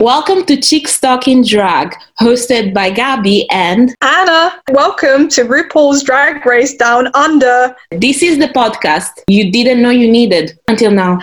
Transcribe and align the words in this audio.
Welcome 0.00 0.44
to 0.44 0.60
Chicks 0.60 1.00
Talking 1.00 1.42
Drag, 1.42 1.96
hosted 2.20 2.74
by 2.74 2.90
Gabby 2.90 3.48
and 3.50 3.94
Anna. 4.02 4.60
Welcome 4.70 5.28
to 5.30 5.44
RuPaul's 5.44 6.02
Drag 6.02 6.44
Race 6.44 6.74
Down 6.74 7.08
Under. 7.14 7.74
This 7.92 8.22
is 8.22 8.38
the 8.38 8.48
podcast 8.48 9.22
you 9.26 9.50
didn't 9.50 9.80
know 9.80 9.88
you 9.88 10.10
needed 10.10 10.58
until 10.68 10.90
now. 10.90 11.20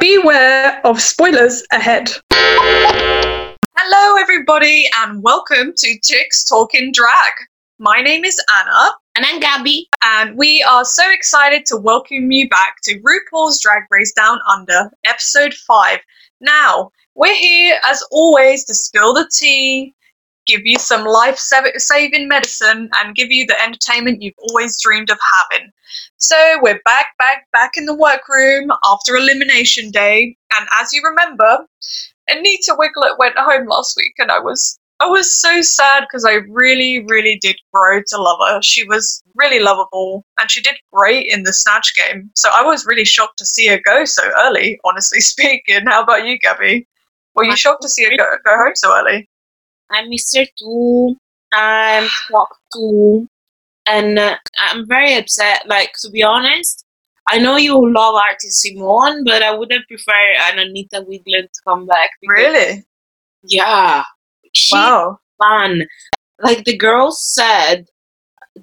Beware 0.00 0.80
of 0.84 1.00
spoilers 1.00 1.62
ahead. 1.70 2.10
Hello, 3.78 4.20
everybody, 4.20 4.90
and 4.96 5.22
welcome 5.22 5.72
to 5.76 5.98
Chicks 6.02 6.42
Talking 6.42 6.90
Drag. 6.92 7.32
My 7.78 8.00
name 8.00 8.24
is 8.24 8.42
Anna. 8.58 8.90
And 9.14 9.24
I'm 9.24 9.38
Gabby. 9.38 9.88
And 10.02 10.36
we 10.36 10.64
are 10.64 10.84
so 10.84 11.08
excited 11.12 11.64
to 11.66 11.76
welcome 11.76 12.32
you 12.32 12.48
back 12.48 12.78
to 12.82 13.00
RuPaul's 13.00 13.62
Drag 13.62 13.84
Race 13.92 14.12
Down 14.12 14.40
Under, 14.50 14.90
episode 15.04 15.54
5. 15.54 16.00
Now, 16.40 16.90
we're 17.14 17.34
here 17.34 17.78
as 17.84 18.02
always 18.10 18.64
to 18.66 18.74
spill 18.74 19.14
the 19.14 19.28
tea, 19.32 19.94
give 20.46 20.60
you 20.64 20.78
some 20.78 21.04
life 21.04 21.38
saving 21.38 22.28
medicine, 22.28 22.90
and 22.96 23.14
give 23.14 23.30
you 23.30 23.46
the 23.46 23.60
entertainment 23.62 24.22
you've 24.22 24.34
always 24.48 24.80
dreamed 24.82 25.10
of 25.10 25.18
having. 25.34 25.70
So, 26.16 26.58
we're 26.62 26.80
back, 26.84 27.16
back, 27.18 27.46
back 27.52 27.72
in 27.76 27.86
the 27.86 27.94
workroom 27.94 28.70
after 28.84 29.16
Elimination 29.16 29.90
Day. 29.90 30.36
And 30.54 30.68
as 30.80 30.92
you 30.92 31.02
remember, 31.04 31.66
Anita 32.28 32.74
Wigl'it 32.78 33.18
went 33.18 33.36
home 33.38 33.66
last 33.68 33.94
week, 33.96 34.14
and 34.18 34.30
I 34.30 34.40
was 34.40 34.78
I 35.00 35.06
was 35.06 35.38
so 35.40 35.60
sad 35.60 36.04
because 36.04 36.24
I 36.24 36.34
really, 36.48 37.04
really 37.08 37.36
did 37.40 37.56
grow 37.72 38.00
to 38.08 38.16
love 38.22 38.38
her. 38.48 38.62
She 38.62 38.84
was 38.84 39.22
really 39.34 39.58
lovable 39.58 40.24
and 40.38 40.50
she 40.50 40.62
did 40.62 40.76
great 40.92 41.26
in 41.30 41.42
the 41.42 41.52
Snatch 41.52 41.92
game. 41.96 42.30
So 42.36 42.48
I 42.52 42.62
was 42.62 42.86
really 42.86 43.04
shocked 43.04 43.38
to 43.38 43.44
see 43.46 43.66
her 43.66 43.80
go 43.84 44.04
so 44.04 44.22
early, 44.44 44.78
honestly 44.84 45.20
speaking. 45.32 45.86
How 45.86 46.02
about 46.04 46.26
you, 46.26 46.38
Gabby? 46.38 46.86
Were 47.34 47.44
you 47.44 47.56
shocked 47.56 47.82
to 47.82 47.88
see 47.88 48.04
her 48.04 48.16
go, 48.16 48.24
go 48.44 48.56
home 48.56 48.72
so 48.74 48.96
early? 48.96 49.28
I 49.90 50.06
miss 50.06 50.34
her 50.36 50.46
too. 50.58 51.16
I'm 51.52 52.08
shocked 52.08 52.58
too. 52.72 53.28
And 53.86 54.18
uh, 54.18 54.36
I'm 54.58 54.86
very 54.88 55.14
upset. 55.14 55.68
Like, 55.68 55.92
to 56.02 56.10
be 56.10 56.22
honest, 56.22 56.84
I 57.28 57.38
know 57.38 57.56
you 57.56 57.74
love 57.92 58.14
Artist 58.14 58.62
Simone, 58.62 59.24
but 59.24 59.42
I 59.42 59.54
would 59.54 59.72
have 59.72 59.82
preferred 59.88 60.36
an 60.42 60.58
Anita 60.58 61.04
Wigl'it 61.08 61.52
to 61.52 61.60
come 61.66 61.86
back. 61.86 62.10
Really? 62.26 62.84
Yeah. 63.42 64.04
She's 64.54 64.72
wow. 64.72 65.18
fun. 65.42 65.82
Like 66.40 66.64
the 66.64 66.76
girls 66.76 67.24
said, 67.24 67.86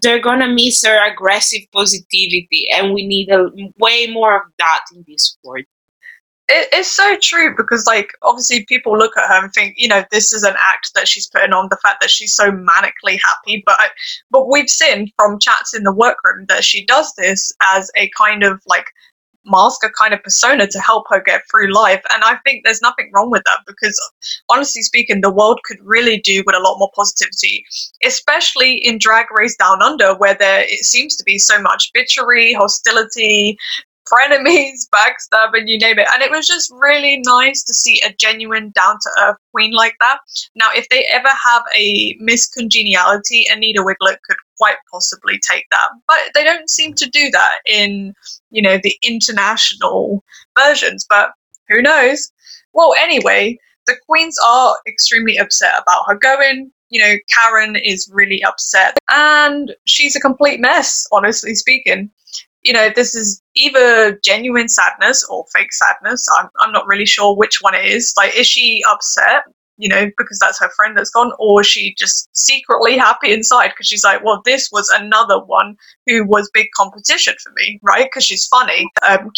they're 0.02 0.22
gonna 0.22 0.48
miss 0.48 0.84
her 0.86 1.12
aggressive 1.12 1.62
positivity, 1.74 2.68
and 2.76 2.94
we 2.94 3.06
need 3.06 3.30
a 3.30 3.50
way 3.78 4.08
more 4.08 4.38
of 4.38 4.44
that 4.58 4.82
in 4.94 5.04
this 5.08 5.24
sport 5.24 5.66
it, 6.52 6.68
it's 6.74 6.92
so 6.92 7.16
true 7.22 7.56
because 7.56 7.86
like 7.88 8.12
obviously 8.22 8.66
people 8.66 8.98
look 8.98 9.16
at 9.18 9.28
her 9.28 9.44
and 9.44 9.54
think 9.54 9.76
you 9.78 9.88
know 9.88 10.04
this 10.12 10.34
is 10.34 10.44
an 10.44 10.56
act 10.68 10.92
that 10.96 11.08
she's 11.08 11.28
putting 11.28 11.54
on 11.54 11.68
the 11.70 11.78
fact 11.78 12.02
that 12.02 12.10
she's 12.10 12.36
so 12.36 12.52
manically 12.52 13.18
happy. 13.24 13.64
But 13.66 13.78
but 14.30 14.50
we've 14.50 14.70
seen 14.70 15.12
from 15.18 15.40
chats 15.40 15.74
in 15.74 15.84
the 15.84 15.94
workroom 15.94 16.46
that 16.50 16.64
she 16.64 16.86
does 16.86 17.14
this 17.18 17.52
as 17.74 17.90
a 17.96 18.10
kind 18.18 18.44
of 18.44 18.62
like 18.68 18.86
mask 19.44 19.84
a 19.84 19.90
kind 19.90 20.14
of 20.14 20.22
persona 20.22 20.68
to 20.68 20.80
help 20.80 21.06
her 21.10 21.20
get 21.20 21.42
through 21.50 21.74
life. 21.74 22.02
And 22.14 22.24
i 22.24 22.38
think 22.46 22.64
there's 22.64 22.82
nothing 22.82 23.10
wrong 23.16 23.32
with 23.32 23.44
that 23.46 23.60
because 23.66 24.00
honestly 24.50 24.84
speaking 24.84 25.22
the 25.22 25.32
world 25.32 25.60
could 25.66 25.80
really 25.82 26.20
do 26.20 26.44
with 26.46 26.56
a 26.56 26.60
lot 26.60 26.78
more 26.78 26.92
positivity 26.96 27.66
especially 28.06 28.76
in 28.76 29.00
drag 29.00 29.26
race 29.32 29.56
down 29.58 29.82
under 29.82 30.14
where 30.16 30.36
there 30.36 30.62
it 30.62 30.86
seems 30.86 31.16
to 31.16 31.24
be 31.24 31.40
so 31.40 31.60
much 31.60 31.92
bitchery 31.98 32.56
hostility 32.56 33.58
frenemies, 34.12 34.88
backstabbing, 34.94 35.68
you 35.68 35.78
name 35.78 36.00
it. 36.00 36.08
And 36.14 36.22
it 36.22 36.32
was 36.32 36.48
just 36.48 36.72
really 36.72 37.22
nice 37.26 37.64
to 37.64 37.74
see 37.74 38.02
a 38.06 38.14
genuine, 38.14 38.72
down 38.72 38.96
to 39.02 39.10
earth 39.22 39.38
queen 39.52 39.72
like 39.74 39.96
that. 40.00 40.20
Now, 40.56 40.70
if 40.76 40.88
they 40.90 41.06
ever 41.06 41.30
have 41.30 41.64
a 41.76 42.18
miscongeniality, 42.22 43.44
Anita 43.52 43.80
Wigl'it 43.80 44.18
could 44.28 44.38
quite 44.58 44.78
possibly 44.92 45.40
take 45.50 45.66
that. 45.72 45.90
But 46.08 46.20
they 46.34 46.44
don't 46.44 46.70
seem 46.70 46.94
to 46.96 47.10
do 47.10 47.30
that 47.32 47.60
in, 47.68 48.14
you 48.50 48.62
know, 48.62 48.80
the 48.82 48.96
international 49.04 50.24
versions. 50.58 51.06
But 51.10 51.32
who 51.70 51.82
knows? 51.82 52.32
Well, 52.74 52.94
anyway, 53.00 53.58
the 53.88 53.96
queens 54.08 54.38
are 54.46 54.76
extremely 54.88 55.38
upset 55.38 55.74
about 55.82 56.04
her 56.08 56.16
going. 56.16 56.72
You 56.90 57.02
know, 57.02 57.16
Karen 57.34 57.78
is 57.78 58.12
really 58.14 58.44
upset 58.44 58.98
and 59.10 59.74
she's 59.86 60.16
a 60.18 60.20
complete 60.20 60.60
mess, 60.60 61.08
honestly 61.14 61.56
speaking 61.56 62.12
you 62.64 62.74
know, 62.74 62.90
this 62.96 63.16
is 63.16 63.42
either 63.56 64.20
genuine 64.24 64.68
sadness 64.70 65.26
or 65.30 65.46
fake 65.54 65.74
sadness. 65.74 66.26
I'm, 66.40 66.50
I'm 66.60 66.72
not 66.72 66.88
really 66.88 67.06
sure 67.06 67.36
which 67.36 67.60
one 67.62 67.76
it 67.76 67.86
is. 67.86 68.14
Like, 68.18 68.36
is 68.38 68.48
she 68.48 68.84
upset, 68.92 69.44
you 69.78 69.90
know, 69.90 70.10
because 70.18 70.38
that's 70.40 70.60
her 70.60 70.70
friend 70.76 70.96
that's 70.96 71.10
gone, 71.10 71.32
or 71.40 71.62
is 71.62 71.68
she 71.68 71.96
just 71.98 72.30
secretly 72.34 72.98
happy 72.98 73.34
inside 73.34 73.70
because 73.70 73.88
she's 73.88 74.04
like, 74.04 74.24
well, 74.24 74.42
this 74.46 74.70
was 74.72 74.88
another 74.90 75.40
one 75.44 75.76
who 76.06 76.26
was 76.26 76.52
big 76.54 76.68
competition 76.76 77.34
for 77.44 77.52
me, 77.56 77.80
right? 77.82 78.06
Because 78.06 78.26
she's 78.26 78.48
funny. 78.48 78.88
Um, 79.08 79.32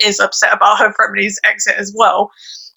is 0.00 0.20
upset 0.20 0.52
about 0.52 0.78
her 0.78 0.92
friend's 0.94 1.38
exit 1.44 1.74
as 1.76 1.94
well. 1.96 2.30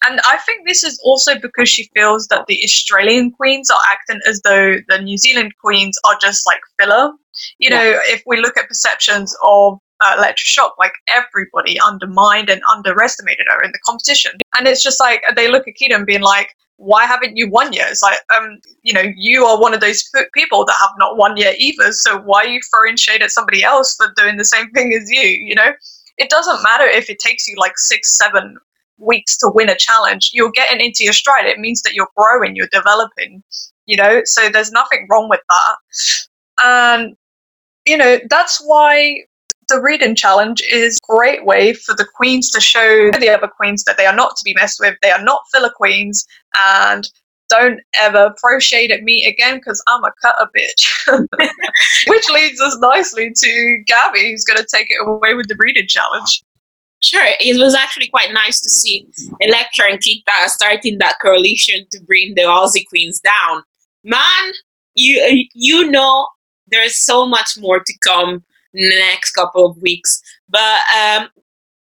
And 0.07 0.19
I 0.21 0.37
think 0.45 0.67
this 0.67 0.83
is 0.83 0.99
also 1.03 1.39
because 1.39 1.69
she 1.69 1.89
feels 1.95 2.27
that 2.27 2.45
the 2.47 2.59
Australian 2.63 3.31
queens 3.31 3.69
are 3.69 3.79
acting 3.89 4.19
as 4.27 4.41
though 4.43 4.77
the 4.87 4.99
New 4.99 5.17
Zealand 5.17 5.53
queens 5.61 5.97
are 6.05 6.17
just 6.21 6.45
like 6.47 6.59
filler 6.79 7.11
you 7.59 7.69
know, 7.69 7.81
yeah. 7.81 7.99
if 8.05 8.23
we 8.25 8.39
look 8.39 8.57
at 8.57 8.67
perceptions 8.67 9.35
of 9.43 9.77
uh, 10.03 10.15
Elektra 10.17 10.35
Shock, 10.37 10.75
like 10.79 10.93
everybody 11.07 11.79
undermined 11.79 12.49
and 12.49 12.61
underestimated 12.71 13.45
her 13.49 13.61
in 13.63 13.71
the 13.71 13.79
competition. 13.85 14.31
And 14.57 14.67
it's 14.67 14.83
just 14.83 14.99
like 14.99 15.21
they 15.35 15.49
look 15.49 15.67
at 15.67 15.75
Kita 15.81 16.05
being 16.05 16.21
like, 16.21 16.49
why 16.77 17.05
haven't 17.05 17.37
you 17.37 17.47
won 17.49 17.73
yet? 17.73 17.91
It's 17.91 18.01
like, 18.01 18.17
um, 18.35 18.57
you 18.81 18.93
know, 18.93 19.03
you 19.15 19.45
are 19.45 19.61
one 19.61 19.73
of 19.73 19.81
those 19.81 20.03
people 20.33 20.65
that 20.65 20.75
have 20.79 20.89
not 20.97 21.15
won 21.15 21.37
yet 21.37 21.59
either. 21.59 21.91
So 21.91 22.19
why 22.19 22.45
are 22.45 22.47
you 22.47 22.59
throwing 22.73 22.97
shade 22.97 23.21
at 23.21 23.29
somebody 23.29 23.63
else 23.63 23.95
for 23.95 24.11
doing 24.15 24.37
the 24.37 24.45
same 24.45 24.71
thing 24.71 24.91
as 24.93 25.09
you? 25.09 25.21
You 25.21 25.53
know, 25.53 25.73
it 26.17 26.29
doesn't 26.29 26.63
matter 26.63 26.85
if 26.85 27.09
it 27.09 27.19
takes 27.19 27.47
you 27.47 27.55
like 27.57 27.73
six, 27.77 28.17
seven 28.17 28.57
weeks 29.01 29.37
to 29.39 29.51
win 29.53 29.69
a 29.69 29.75
challenge. 29.77 30.31
You're 30.33 30.51
getting 30.51 30.85
into 30.85 31.03
your 31.03 31.13
stride. 31.13 31.45
It 31.45 31.59
means 31.59 31.81
that 31.83 31.93
you're 31.93 32.09
growing, 32.15 32.55
you're 32.55 32.69
developing. 32.71 33.43
You 33.85 33.97
know, 33.97 34.21
so 34.25 34.49
there's 34.49 34.71
nothing 34.71 35.07
wrong 35.09 35.27
with 35.29 35.41
that. 35.49 35.75
And 36.63 37.15
you 37.85 37.97
know, 37.97 38.19
that's 38.29 38.61
why 38.65 39.23
the 39.69 39.81
reading 39.81 40.15
challenge 40.15 40.61
is 40.69 40.97
a 40.97 41.13
great 41.13 41.45
way 41.45 41.73
for 41.73 41.95
the 41.95 42.05
queens 42.15 42.49
to 42.51 42.59
show 42.59 43.09
the 43.19 43.29
other 43.29 43.47
queens 43.47 43.83
that 43.85 43.97
they 43.97 44.05
are 44.05 44.15
not 44.15 44.35
to 44.35 44.43
be 44.43 44.53
messed 44.53 44.79
with, 44.79 44.95
they 45.01 45.11
are 45.11 45.23
not 45.23 45.41
filler 45.51 45.71
queens, 45.75 46.25
and 46.57 47.09
don't 47.49 47.81
ever 47.95 48.33
throw 48.39 48.59
shade 48.59 48.91
at 48.91 49.03
me 49.03 49.25
again 49.25 49.57
because 49.57 49.83
I'm 49.87 50.03
a 50.03 50.11
cutter 50.21 50.49
bitch. 50.57 51.27
Which 52.07 52.29
leads 52.29 52.61
us 52.61 52.77
nicely 52.79 53.31
to 53.35 53.83
Gabby, 53.85 54.31
who's 54.31 54.45
going 54.45 54.57
to 54.57 54.67
take 54.73 54.87
it 54.89 55.05
away 55.05 55.33
with 55.33 55.47
the 55.47 55.57
reading 55.59 55.87
challenge. 55.87 56.43
Sure, 57.03 57.25
it 57.39 57.59
was 57.59 57.73
actually 57.73 58.07
quite 58.07 58.31
nice 58.31 58.61
to 58.61 58.69
see 58.69 59.07
Elektra 59.39 59.85
and 59.89 59.99
Kita 59.99 60.47
starting 60.47 60.99
that 60.99 61.17
coalition 61.21 61.85
to 61.91 61.99
bring 62.03 62.35
the 62.35 62.43
Aussie 62.43 62.87
Queens 62.87 63.19
down. 63.19 63.63
Man, 64.03 64.53
you 64.95 65.45
you 65.53 65.89
know 65.89 66.27
there's 66.67 66.95
so 66.95 67.25
much 67.25 67.57
more 67.57 67.79
to 67.79 67.97
come 67.99 68.43
in 68.73 68.89
the 68.89 68.99
next 68.99 69.31
couple 69.31 69.65
of 69.65 69.81
weeks. 69.81 70.21
But 70.49 70.79
um, 70.97 71.29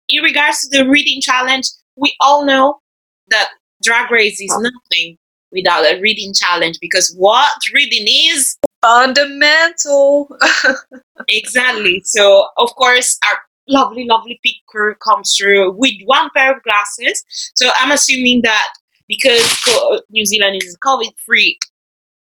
in 0.09 0.23
regards 0.23 0.61
to 0.61 0.79
the 0.79 0.89
reading 0.89 1.21
challenge, 1.21 1.69
we 1.97 2.15
all 2.21 2.45
know 2.45 2.81
that 3.29 3.51
Drag 3.83 4.11
Race 4.11 4.41
is 4.41 4.57
nothing 4.59 5.19
without 5.53 5.85
a 5.85 6.01
reading 6.01 6.33
challenge 6.35 6.79
because 6.81 7.15
what 7.17 7.53
reading 7.75 8.07
is 8.07 8.57
fundamental. 8.83 10.29
exactly. 11.29 12.03
So, 12.05 12.47
of 12.59 12.75
course, 12.77 13.19
our 13.27 13.39
lovely, 13.69 14.07
lovely 14.07 14.41
pit 14.45 14.57
crew 14.69 14.95
comes 14.97 15.35
through 15.39 15.73
with 15.73 15.95
one 16.05 16.31
pair 16.35 16.57
of 16.57 16.63
glasses. 16.63 17.25
So, 17.55 17.71
I'm 17.79 17.93
assuming 17.93 18.43
that 18.43 18.69
because 19.09 19.43
New 20.11 20.25
Zealand 20.25 20.61
is 20.63 20.75
a 20.75 20.87
COVID 20.87 21.13
free 21.25 21.59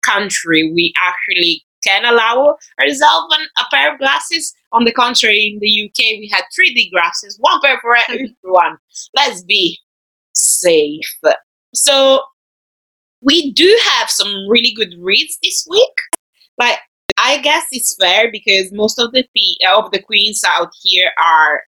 country, 0.02 0.70
we 0.72 0.92
actually 1.00 1.64
can 1.82 2.04
allow 2.04 2.56
ourselves 2.80 3.36
a 3.58 3.64
pair 3.70 3.92
of 3.92 3.98
glasses. 3.98 4.54
On 4.72 4.84
the 4.84 4.92
contrary, 4.92 5.52
in 5.54 5.60
the 5.60 5.84
UK, 5.88 6.18
we 6.18 6.30
had 6.32 6.44
3D 6.58 6.90
glasses, 6.90 7.36
one 7.40 7.60
pair 7.60 7.78
for 7.80 7.96
everyone. 7.96 8.78
Let's 9.16 9.42
be 9.44 9.78
safe. 10.34 11.04
So, 11.74 12.20
we 13.20 13.52
do 13.52 13.78
have 13.92 14.10
some 14.10 14.46
really 14.48 14.72
good 14.76 14.94
reads 15.00 15.38
this 15.42 15.66
week. 15.68 15.96
Like, 16.58 16.78
I 17.24 17.38
guess 17.38 17.64
it's 17.72 17.96
fair 17.98 18.30
because 18.30 18.70
most 18.70 18.98
of 18.98 19.10
the 19.12 19.26
of 19.74 19.90
the 19.90 20.02
queens 20.02 20.42
out 20.46 20.68
here 20.82 21.10
are 21.18 21.62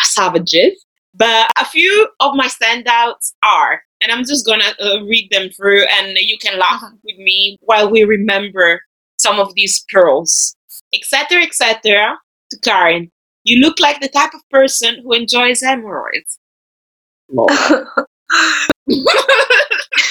savages, 0.00 0.86
but 1.12 1.50
a 1.60 1.64
few 1.64 2.08
of 2.20 2.36
my 2.36 2.46
standouts 2.46 3.32
are, 3.44 3.82
and 4.00 4.12
I'm 4.12 4.20
just 4.20 4.46
gonna 4.46 4.72
uh, 4.80 5.02
read 5.02 5.30
them 5.32 5.50
through, 5.50 5.84
and 5.98 6.16
you 6.16 6.38
can 6.38 6.60
laugh 6.60 6.80
uh-huh. 6.80 6.92
with 7.02 7.18
me 7.18 7.58
while 7.62 7.90
we 7.90 8.04
remember 8.04 8.82
some 9.18 9.40
of 9.40 9.52
these 9.56 9.84
pearls, 9.92 10.54
etc., 10.94 11.42
etc. 11.42 12.16
To 12.50 12.58
Karen, 12.60 13.10
you 13.42 13.58
look 13.58 13.80
like 13.80 14.00
the 14.00 14.08
type 14.08 14.32
of 14.32 14.48
person 14.48 14.98
who 15.02 15.12
enjoys 15.12 15.60
hemorrhoids. 15.60 16.38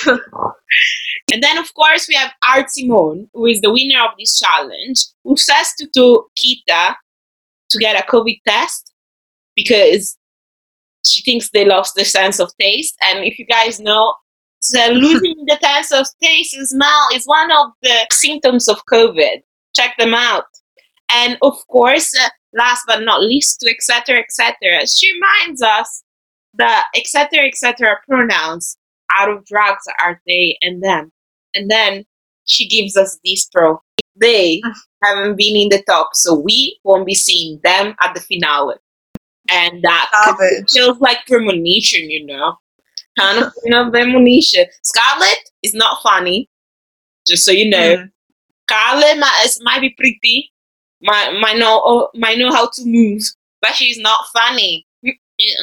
and 1.33 1.41
then, 1.41 1.57
of 1.57 1.73
course, 1.73 2.07
we 2.07 2.13
have 2.13 2.31
Art 2.47 2.69
Simone, 2.69 3.27
who 3.33 3.47
is 3.47 3.59
the 3.61 3.73
winner 3.73 4.03
of 4.03 4.11
this 4.19 4.39
challenge, 4.39 5.03
who 5.23 5.35
says 5.35 5.73
to, 5.79 5.87
to 5.95 6.25
Kita 6.37 6.93
to 7.71 7.77
get 7.79 7.99
a 7.99 8.05
COVID 8.05 8.39
test 8.47 8.93
because 9.55 10.15
she 11.03 11.23
thinks 11.23 11.49
they 11.49 11.65
lost 11.65 11.95
the 11.95 12.05
sense 12.05 12.39
of 12.39 12.51
taste. 12.61 12.95
And 13.01 13.25
if 13.25 13.39
you 13.39 13.47
guys 13.47 13.79
know, 13.79 14.13
so 14.61 14.87
losing 14.91 15.43
the 15.47 15.57
sense 15.59 15.91
of 15.91 16.05
taste 16.21 16.53
and 16.53 16.67
smell 16.67 17.07
is 17.15 17.25
one 17.25 17.51
of 17.51 17.71
the 17.81 18.05
symptoms 18.11 18.67
of 18.67 18.77
COVID. 18.91 19.41
Check 19.75 19.95
them 19.97 20.13
out. 20.13 20.45
And 21.11 21.39
of 21.41 21.55
course, 21.67 22.13
uh, 22.15 22.29
last 22.53 22.83
but 22.85 23.01
not 23.01 23.23
least, 23.23 23.59
to 23.61 23.71
etc. 23.71 24.19
etc. 24.19 24.85
She 24.85 25.11
reminds 25.13 25.63
us 25.63 26.03
that 26.53 26.85
etc. 26.95 27.47
etc. 27.47 27.95
pronouns 28.07 28.77
out 29.11 29.31
of 29.31 29.43
drugs 29.45 29.83
are 29.99 30.21
they 30.27 30.59
and 30.61 30.83
them. 30.83 31.11
And 31.53 31.69
then 31.69 32.05
she 32.45 32.67
gives 32.67 32.97
us 32.97 33.19
this 33.23 33.45
pro. 33.45 33.79
They 34.15 34.61
haven't 35.03 35.37
been 35.37 35.55
in 35.55 35.69
the 35.69 35.83
top, 35.87 36.09
so 36.13 36.35
we 36.39 36.79
won't 36.83 37.05
be 37.05 37.15
seeing 37.15 37.59
them 37.63 37.95
at 38.01 38.13
the 38.13 38.21
finale. 38.21 38.75
And 39.49 39.83
that 39.83 40.65
feels 40.71 40.99
like 40.99 41.25
premonition, 41.27 42.09
you 42.09 42.25
know. 42.25 42.57
Kind 43.19 43.43
of 43.43 43.53
you 43.63 43.71
know, 43.71 43.89
premonition. 43.91 44.65
Scarlet 44.83 45.37
is 45.61 45.73
not 45.73 46.01
funny, 46.01 46.49
just 47.27 47.45
so 47.45 47.51
you 47.51 47.69
know. 47.69 47.97
Mm. 47.97 48.11
Scarlet 48.67 49.19
might, 49.19 49.47
might 49.61 49.81
be 49.81 49.91
pretty, 49.91 50.51
might 51.01 51.37
might 51.39 51.57
know 51.57 51.81
oh, 51.85 52.09
might 52.15 52.37
know 52.37 52.49
how 52.49 52.69
to 52.73 52.81
move, 52.85 53.21
but 53.61 53.75
she's 53.75 53.99
not 53.99 54.19
funny. 54.33 54.87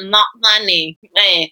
Not 0.03 0.27
funny. 0.43 0.99
Eh. 1.17 1.47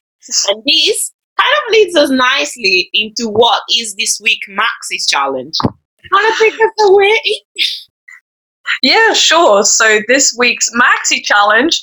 And 0.48 0.62
this 0.66 1.12
kind 1.38 1.54
of 1.66 1.72
leads 1.72 1.96
us 1.96 2.10
nicely 2.10 2.90
into 2.92 3.28
what 3.28 3.62
is 3.76 3.94
this 3.96 4.20
week 4.22 4.40
Max's 4.48 5.06
challenge. 5.06 5.54
Wanna 6.12 6.34
take 6.38 6.54
us 6.54 6.72
away? 6.86 7.20
Yeah, 8.82 9.12
sure. 9.12 9.64
So 9.64 10.00
this 10.08 10.34
week's 10.38 10.70
Maxi 10.74 11.24
Challenge 11.24 11.82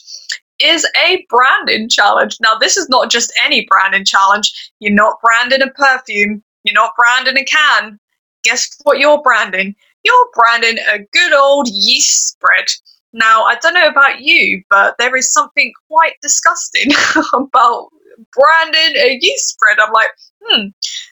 is 0.60 0.88
a 1.06 1.26
branding 1.30 1.90
challenge. 1.90 2.38
Now, 2.42 2.56
this 2.56 2.78
is 2.78 2.88
not 2.90 3.10
just 3.10 3.34
any 3.44 3.66
branding 3.70 4.06
challenge. 4.06 4.72
You're 4.80 4.94
not 4.94 5.20
branding 5.22 5.62
a 5.62 5.72
perfume, 5.72 6.44
you're 6.64 6.74
not 6.74 6.92
branding 6.98 7.38
a 7.38 7.46
can. 7.46 8.00
Guess 8.44 8.70
what 8.84 9.00
you're 9.00 9.22
branding? 9.22 9.76
You're 10.04 10.30
branding 10.34 10.78
a 10.94 11.00
good 11.12 11.34
old 11.34 11.68
yeast 11.68 12.30
spread. 12.30 12.68
Now, 13.12 13.44
I 13.44 13.56
don't 13.56 13.74
know 13.74 13.88
about 13.88 14.22
you, 14.22 14.62
but 14.70 14.96
there 15.00 15.16
is 15.16 15.34
something 15.34 15.72
quite 15.90 16.14
disgusting 16.22 16.92
about 17.34 17.90
branding 18.34 19.02
a 19.02 19.18
yeast 19.22 19.50
spread. 19.50 19.78
I'm 19.80 19.94
like, 19.94 20.10
hmm, 20.44 20.68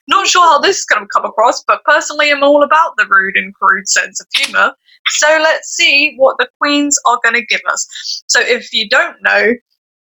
not 0.08 0.28
sure 0.28 0.42
how 0.42 0.60
this 0.60 0.80
is 0.80 0.86
going 0.86 1.02
to 1.02 1.08
come 1.08 1.26
across, 1.26 1.64
but 1.64 1.84
personally, 1.86 2.32
I'm 2.32 2.44
all 2.44 2.64
about 2.64 2.94
the 2.98 3.06
rude 3.10 3.36
and 3.36 3.54
crude 3.54 3.88
sense 3.88 4.20
of 4.20 4.28
humour. 4.34 4.74
So 5.08 5.28
let's 5.42 5.70
see 5.70 6.16
what 6.18 6.38
the 6.38 6.48
queens 6.60 6.98
are 7.06 7.20
going 7.24 7.36
to 7.36 7.46
give 7.46 7.62
us. 7.70 8.24
So 8.28 8.40
if 8.40 8.74
you 8.74 8.88
don't 8.88 9.18
know, 9.22 9.54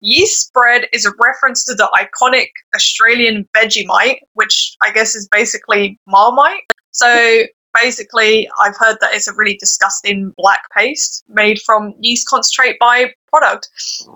yeast 0.01 0.47
spread 0.47 0.87
is 0.93 1.05
a 1.05 1.11
reference 1.23 1.63
to 1.65 1.75
the 1.75 1.89
iconic 1.95 2.49
Australian 2.75 3.47
Vegemite, 3.55 4.19
which 4.33 4.75
I 4.83 4.91
guess 4.91 5.15
is 5.15 5.27
basically 5.31 5.99
Marmite. 6.07 6.63
So 6.91 7.43
basically, 7.73 8.49
I've 8.59 8.77
heard 8.77 8.97
that 9.01 9.13
it's 9.13 9.27
a 9.27 9.33
really 9.33 9.55
disgusting 9.55 10.33
black 10.37 10.63
paste 10.75 11.23
made 11.27 11.61
from 11.61 11.93
yeast 11.99 12.27
concentrate 12.27 12.77
by 12.79 13.13
product. 13.27 13.69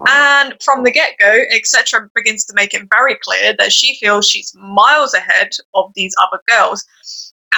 And 0.08 0.54
from 0.64 0.84
the 0.84 0.92
get 0.92 1.18
go, 1.20 1.44
etc. 1.52 2.10
begins 2.16 2.46
to 2.46 2.54
make 2.54 2.74
it 2.74 2.88
very 2.90 3.18
clear 3.22 3.56
that 3.58 3.72
she 3.72 3.96
feels 3.96 4.28
she's 4.28 4.54
miles 4.56 5.14
ahead 5.14 5.52
of 5.74 5.92
these 5.96 6.14
other 6.22 6.42
girls. 6.48 6.86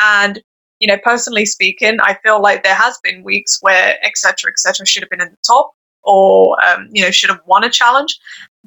And 0.02 0.42
you 0.80 0.88
know, 0.88 0.98
personally 1.04 1.46
speaking, 1.46 1.98
I 2.02 2.18
feel 2.24 2.40
like 2.40 2.64
there 2.64 2.76
has 2.76 3.00
been 3.04 3.24
weeks 3.24 3.58
where 3.62 3.98
etc. 4.06 4.52
etc. 4.52 4.86
should 4.86 5.04
have 5.04 5.10
been 5.10 5.22
in 5.22 5.32
the 5.32 5.38
top 5.46 5.74
or 6.04 6.56
um, 6.66 6.88
you 6.92 7.04
know 7.04 7.12
should 7.12 7.30
have 7.30 7.42
won 7.46 7.64
a 7.64 7.70
challenge, 7.70 8.18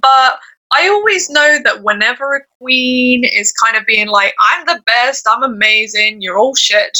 but 0.00 0.38
I 0.76 0.88
always 0.88 1.28
know 1.30 1.58
that 1.64 1.82
whenever 1.82 2.36
a 2.36 2.40
queen 2.58 3.24
is 3.24 3.52
kind 3.52 3.76
of 3.76 3.86
being 3.86 4.08
like, 4.08 4.34
"I'm 4.40 4.66
the 4.66 4.82
best, 4.86 5.26
I'm 5.28 5.42
amazing, 5.42 6.22
you're 6.22 6.38
all 6.38 6.54
shit," 6.54 6.98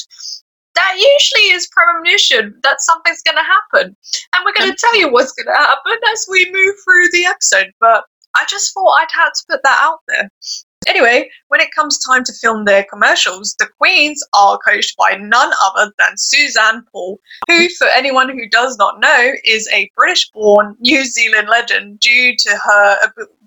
that 0.74 0.94
usually 0.96 1.52
is 1.54 1.68
premonition 1.68 2.58
that 2.62 2.80
something's 2.80 3.22
going 3.22 3.36
to 3.36 3.42
happen, 3.42 3.96
and 4.34 4.44
we're 4.44 4.52
going 4.52 4.70
to 4.70 4.76
tell 4.78 4.96
you 4.96 5.10
what's 5.10 5.32
going 5.32 5.46
to 5.46 5.62
happen 5.62 5.98
as 6.12 6.26
we 6.30 6.50
move 6.52 6.74
through 6.84 7.08
the 7.12 7.26
episode. 7.26 7.70
But 7.80 8.04
I 8.36 8.44
just 8.48 8.72
thought 8.74 8.98
I'd 9.00 9.08
had 9.12 9.30
to 9.30 9.44
put 9.50 9.60
that 9.64 9.78
out 9.80 10.00
there. 10.08 10.30
Anyway, 10.88 11.28
when 11.48 11.60
it 11.60 11.74
comes 11.74 11.98
time 11.98 12.24
to 12.24 12.32
film 12.32 12.64
their 12.64 12.84
commercials, 12.90 13.54
the 13.58 13.68
queens 13.78 14.24
are 14.32 14.58
coached 14.66 14.96
by 14.96 15.14
none 15.14 15.52
other 15.62 15.92
than 15.98 16.16
Suzanne 16.16 16.82
Paul, 16.90 17.20
who, 17.48 17.68
for 17.70 17.86
anyone 17.88 18.30
who 18.30 18.48
does 18.48 18.78
not 18.78 18.98
know, 18.98 19.32
is 19.44 19.68
a 19.74 19.90
British 19.94 20.30
born 20.30 20.74
New 20.80 21.04
Zealand 21.04 21.48
legend 21.50 22.00
due 22.00 22.34
to 22.34 22.56
her 22.56 22.96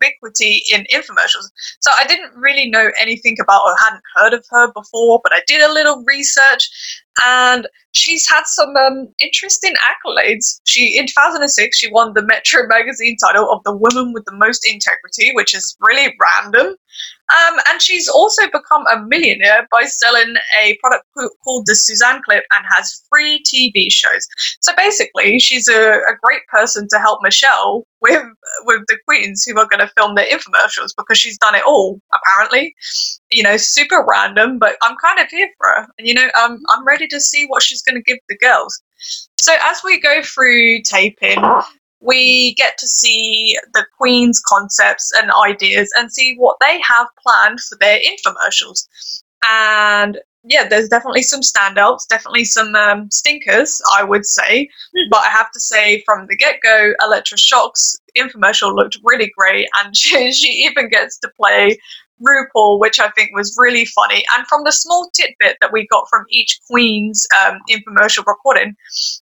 ubiquity 0.03 0.63
in 0.71 0.85
infomercials. 0.93 1.49
So 1.79 1.91
I 1.97 2.05
didn't 2.05 2.35
really 2.35 2.69
know 2.69 2.91
anything 2.99 3.37
about 3.41 3.63
or 3.65 3.75
hadn't 3.79 4.03
heard 4.15 4.33
of 4.33 4.45
her 4.51 4.71
before, 4.71 5.19
but 5.23 5.33
I 5.33 5.41
did 5.47 5.61
a 5.61 5.73
little 5.73 6.03
research 6.05 6.69
and 7.23 7.67
she's 7.91 8.27
had 8.27 8.43
some 8.45 8.75
um, 8.75 9.07
interesting 9.19 9.73
accolades. 9.75 10.61
She 10.65 10.97
in 10.97 11.05
2006 11.07 11.77
she 11.77 11.91
won 11.91 12.13
the 12.13 12.25
Metro 12.25 12.67
magazine 12.67 13.17
title 13.23 13.51
of 13.51 13.63
the 13.63 13.75
woman 13.75 14.13
with 14.13 14.25
the 14.25 14.35
most 14.35 14.65
integrity, 14.69 15.31
which 15.33 15.53
is 15.53 15.75
really 15.79 16.13
random. 16.19 16.75
Um, 17.31 17.59
and 17.69 17.81
she's 17.81 18.07
also 18.07 18.43
become 18.47 18.85
a 18.91 19.01
millionaire 19.07 19.67
by 19.71 19.83
selling 19.83 20.35
a 20.61 20.77
product 20.81 21.05
called 21.43 21.65
the 21.65 21.75
Suzanne 21.75 22.21
Clip 22.23 22.43
and 22.51 22.65
has 22.69 23.01
free 23.09 23.41
TV 23.43 23.87
shows. 23.89 24.27
So 24.61 24.73
basically, 24.75 25.39
she's 25.39 25.67
a, 25.67 25.93
a 25.93 26.17
great 26.21 26.45
person 26.47 26.87
to 26.89 26.99
help 26.99 27.19
Michelle 27.23 27.85
with 28.01 28.23
with 28.65 28.81
the 28.87 28.97
queens 29.07 29.43
who 29.43 29.57
are 29.57 29.67
going 29.67 29.79
to 29.79 29.91
film 29.97 30.15
their 30.15 30.27
infomercials 30.27 30.91
because 30.97 31.17
she's 31.17 31.37
done 31.37 31.55
it 31.55 31.63
all 31.65 31.99
apparently. 32.13 32.75
You 33.31 33.43
know, 33.43 33.57
super 33.57 34.05
random, 34.07 34.59
but 34.59 34.75
I'm 34.83 34.95
kind 34.97 35.19
of 35.19 35.27
here 35.29 35.49
for 35.57 35.67
her. 35.67 35.87
And 35.97 36.07
you 36.07 36.13
know, 36.13 36.29
um, 36.39 36.59
I'm 36.69 36.85
ready 36.85 37.07
to 37.07 37.19
see 37.19 37.45
what 37.47 37.63
she's 37.63 37.81
going 37.81 37.95
to 37.95 38.03
give 38.03 38.19
the 38.29 38.37
girls. 38.37 38.81
So 39.39 39.53
as 39.61 39.81
we 39.83 39.99
go 39.99 40.21
through 40.21 40.81
taping, 40.83 41.41
we 42.03 42.53
get 42.55 42.77
to 42.77 42.87
see 42.87 43.57
the 43.73 43.85
Queen's 43.97 44.41
concepts 44.45 45.11
and 45.15 45.31
ideas 45.45 45.91
and 45.97 46.11
see 46.11 46.35
what 46.37 46.57
they 46.59 46.79
have 46.81 47.07
planned 47.25 47.59
for 47.61 47.77
their 47.79 47.99
infomercials. 47.99 48.87
And 49.47 50.19
yeah, 50.45 50.67
there's 50.67 50.89
definitely 50.89 51.23
some 51.23 51.39
standouts, 51.39 52.07
definitely 52.09 52.43
some 52.43 52.75
um, 52.75 53.09
stinkers, 53.09 53.81
I 53.95 54.03
would 54.03 54.25
say. 54.25 54.69
But 55.09 55.21
I 55.21 55.29
have 55.29 55.51
to 55.51 55.59
say, 55.59 56.01
from 56.05 56.27
the 56.27 56.35
get 56.35 56.59
go, 56.61 56.93
Elektra 57.01 57.37
Shock's 57.37 57.97
infomercial 58.17 58.75
looked 58.75 58.97
really 59.03 59.31
great, 59.37 59.69
and 59.77 59.95
she, 59.97 60.33
she 60.33 60.47
even 60.65 60.89
gets 60.89 61.17
to 61.19 61.31
play 61.39 61.77
RuPaul, 62.27 62.79
which 62.79 62.99
I 62.99 63.09
think 63.09 63.31
was 63.33 63.55
really 63.59 63.85
funny. 63.85 64.23
And 64.35 64.47
from 64.47 64.63
the 64.63 64.71
small 64.71 65.09
tidbit 65.13 65.57
that 65.61 65.71
we 65.71 65.87
got 65.87 66.07
from 66.09 66.25
each 66.29 66.59
Queen's 66.69 67.25
um, 67.45 67.59
infomercial 67.69 68.25
recording, 68.25 68.75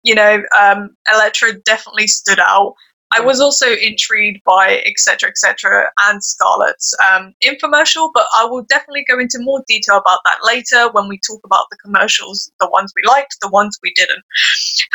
you 0.02 0.14
know, 0.14 0.42
um, 0.58 0.96
Elektra 1.12 1.54
definitely 1.64 2.06
stood 2.06 2.38
out. 2.38 2.74
I 3.14 3.20
was 3.20 3.40
also 3.40 3.66
intrigued 3.70 4.42
by 4.44 4.82
etc. 4.86 5.28
etc. 5.28 5.90
and 6.08 6.22
Scarlet's 6.22 6.96
um, 7.10 7.34
infomercial, 7.44 8.10
but 8.14 8.26
I 8.34 8.46
will 8.46 8.62
definitely 8.64 9.04
go 9.08 9.18
into 9.18 9.38
more 9.40 9.62
detail 9.68 9.98
about 9.98 10.20
that 10.24 10.38
later 10.42 10.90
when 10.92 11.08
we 11.08 11.20
talk 11.26 11.40
about 11.44 11.66
the 11.70 11.76
commercials, 11.84 12.50
the 12.58 12.70
ones 12.70 12.92
we 12.96 13.02
liked, 13.06 13.36
the 13.42 13.50
ones 13.50 13.78
we 13.82 13.92
didn't. 13.94 14.22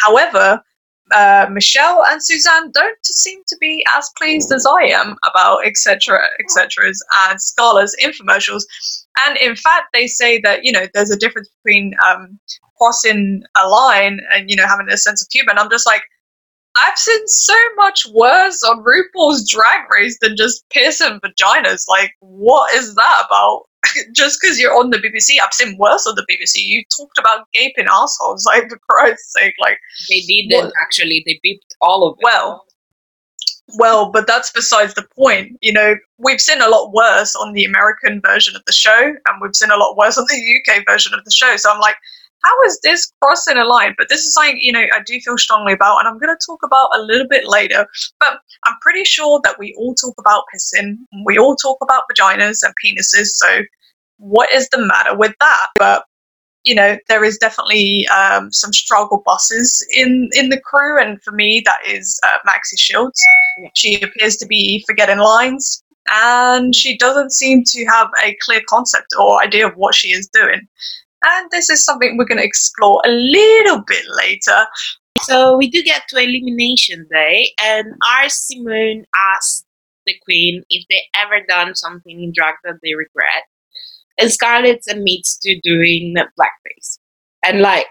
However, 0.04 0.64
uh, 1.14 1.48
Michelle 1.52 2.04
and 2.08 2.24
Suzanne 2.24 2.72
don't 2.72 2.98
seem 3.06 3.42
to 3.48 3.58
be 3.60 3.86
as 3.96 4.10
pleased 4.18 4.52
as 4.52 4.66
I 4.66 4.86
am 4.88 5.16
about 5.30 5.66
etc. 5.66 6.20
etc.'s 6.40 7.04
and 7.28 7.40
Scarlet's 7.42 7.96
infomercials. 8.04 8.64
And 9.26 9.38
in 9.38 9.56
fact, 9.56 9.88
they 9.94 10.08
say 10.08 10.40
that 10.42 10.64
you 10.64 10.72
know 10.72 10.88
there's 10.94 11.12
a 11.12 11.18
difference 11.18 11.50
between 11.64 11.94
um, 12.06 12.40
crossing 12.78 13.44
a 13.56 13.68
line 13.68 14.20
and 14.34 14.50
you 14.50 14.56
know 14.56 14.68
having 14.68 14.90
a 14.90 14.98
sense 14.98 15.22
of 15.22 15.28
humor. 15.32 15.52
And 15.52 15.60
I'm 15.60 15.70
just 15.70 15.86
like, 15.86 16.04
I've 16.78 16.98
seen 16.98 17.28
so 17.28 17.56
much 17.76 18.06
worse 18.14 18.64
on 18.64 18.84
RuPaul's 18.84 19.50
Drag 19.50 19.90
Race 19.92 20.18
than 20.22 20.36
just 20.36 20.64
piercing 20.70 21.20
vaginas. 21.22 21.86
Like, 21.88 22.12
what 22.20 22.74
is 22.76 22.96
that 22.96 23.24
about? 23.26 23.64
Just 24.14 24.40
because 24.42 24.60
you're 24.60 24.76
on 24.78 24.90
the 24.90 24.98
BBC, 24.98 25.38
I've 25.44 25.54
seen 25.54 25.78
worse 25.78 26.06
on 26.08 26.16
the 26.16 26.26
BBC. 26.30 26.56
You 26.64 26.84
talked 26.98 27.18
about 27.18 27.48
gaping 27.54 27.88
assholes, 27.92 28.46
like 28.48 28.70
for 28.70 28.80
Christ's 28.90 29.34
sake. 29.34 29.54
Like, 29.60 29.78
They 30.10 30.22
didn't 30.22 30.66
What? 30.66 30.74
actually. 30.82 31.24
They 31.26 31.40
beeped 31.46 31.76
all 31.82 32.08
of 32.08 32.18
it. 32.20 32.24
well, 32.24 32.64
well, 33.78 34.12
but 34.12 34.28
that's 34.28 34.52
besides 34.52 34.94
the 34.94 35.06
point. 35.18 35.58
You 35.62 35.74
know, 35.74 35.96
we've 36.18 36.40
seen 36.42 36.62
a 36.62 36.70
lot 36.70 36.94
worse 36.94 37.36
on 37.36 37.54
the 37.54 37.66
American 37.66 38.22
version 38.26 38.56
of 38.56 38.62
the 38.66 38.72
show, 38.74 38.98
and 39.02 39.42
we've 39.42 39.56
seen 39.56 39.72
a 39.72 39.78
lot 39.78 39.98
worse 39.98 40.18
on 40.18 40.26
the 40.30 40.62
UK 40.78 40.84
version 40.88 41.14
of 41.14 41.24
the 41.26 41.32
show. 41.32 41.56
So 41.58 41.70
I'm 41.72 41.80
like, 41.82 41.96
how 42.44 42.62
is 42.66 42.80
this 42.82 43.12
crossing 43.22 43.58
a 43.58 43.66
line? 43.66 43.94
But 43.98 44.08
this 44.10 44.22
is 44.22 44.34
something, 44.34 44.58
you 44.62 44.72
know, 44.72 44.80
I 44.94 45.02
do 45.06 45.20
feel 45.20 45.38
strongly 45.38 45.74
about, 45.74 45.98
and 46.00 46.08
I'm 46.08 46.18
going 46.20 46.34
to 46.34 46.46
talk 46.46 46.60
about 46.64 46.90
a 46.96 47.02
little 47.02 47.28
bit 47.28 47.46
later. 47.48 47.86
But 48.22 48.40
I'm 48.66 48.76
pretty 48.82 49.04
sure 49.04 49.42
that 49.44 49.58
we 49.60 49.76
all 49.78 49.96
talk 49.96 50.14
about 50.20 50.44
pissing, 50.54 50.98
we 51.26 51.38
all 51.38 51.56
talk 51.58 51.78
about 51.82 52.04
vaginas 52.10 52.60
and 52.64 52.74
penises. 52.86 53.26
So 53.34 53.64
what 54.18 54.54
is 54.54 54.68
the 54.70 54.86
matter 54.86 55.16
with 55.16 55.34
that? 55.40 55.68
But 55.76 56.04
you 56.64 56.76
know, 56.76 56.98
there 57.08 57.24
is 57.24 57.38
definitely 57.38 58.06
um, 58.08 58.52
some 58.52 58.74
struggle 58.74 59.24
bosses 59.26 59.86
in 59.94 60.30
in 60.34 60.50
the 60.50 60.60
crew, 60.60 61.00
and 61.00 61.22
for 61.24 61.32
me, 61.32 61.62
that 61.66 61.80
is 61.88 62.20
uh, 62.26 62.38
Maxi 62.46 62.78
Shields. 62.78 63.20
She 63.76 64.02
appears 64.02 64.36
to 64.38 64.46
be 64.46 64.84
forgetting 64.86 65.20
lines, 65.20 65.82
and 66.12 66.76
she 66.76 66.98
doesn't 66.98 67.32
seem 67.32 67.64
to 67.66 67.86
have 67.86 68.10
a 68.24 68.36
clear 68.42 68.62
concept 68.68 69.08
or 69.18 69.42
idea 69.42 69.68
of 69.68 69.76
what 69.76 69.96
she 69.96 70.10
is 70.10 70.28
doing. 70.34 70.68
And 71.26 71.50
this 71.52 71.70
is 71.70 71.84
something 71.84 72.18
we're 72.18 72.26
going 72.26 72.38
to 72.38 72.44
explore 72.44 73.02
a 73.06 73.10
little 73.10 73.82
bit 73.88 74.04
later. 74.18 74.68
So 75.24 75.58
we 75.58 75.70
do 75.70 75.82
get 75.82 76.04
to 76.10 76.18
elimination 76.18 77.08
day, 77.10 77.54
and 77.62 77.94
Art 78.06 78.32
Simone 78.32 79.06
asks 79.16 79.64
the 80.06 80.16
queen 80.24 80.64
if 80.70 80.86
they 80.90 81.02
ever 81.16 81.46
done 81.48 81.76
something 81.76 82.22
in 82.22 82.34
drag 82.36 82.56
that 82.64 82.76
they 82.84 82.94
regret, 82.94 83.44
and 84.20 84.32
Scarlet 84.32 84.84
admits 84.90 85.38
to 85.40 85.60
doing 85.62 86.16
blackface. 86.40 87.00
And 87.44 87.62
like, 87.62 87.88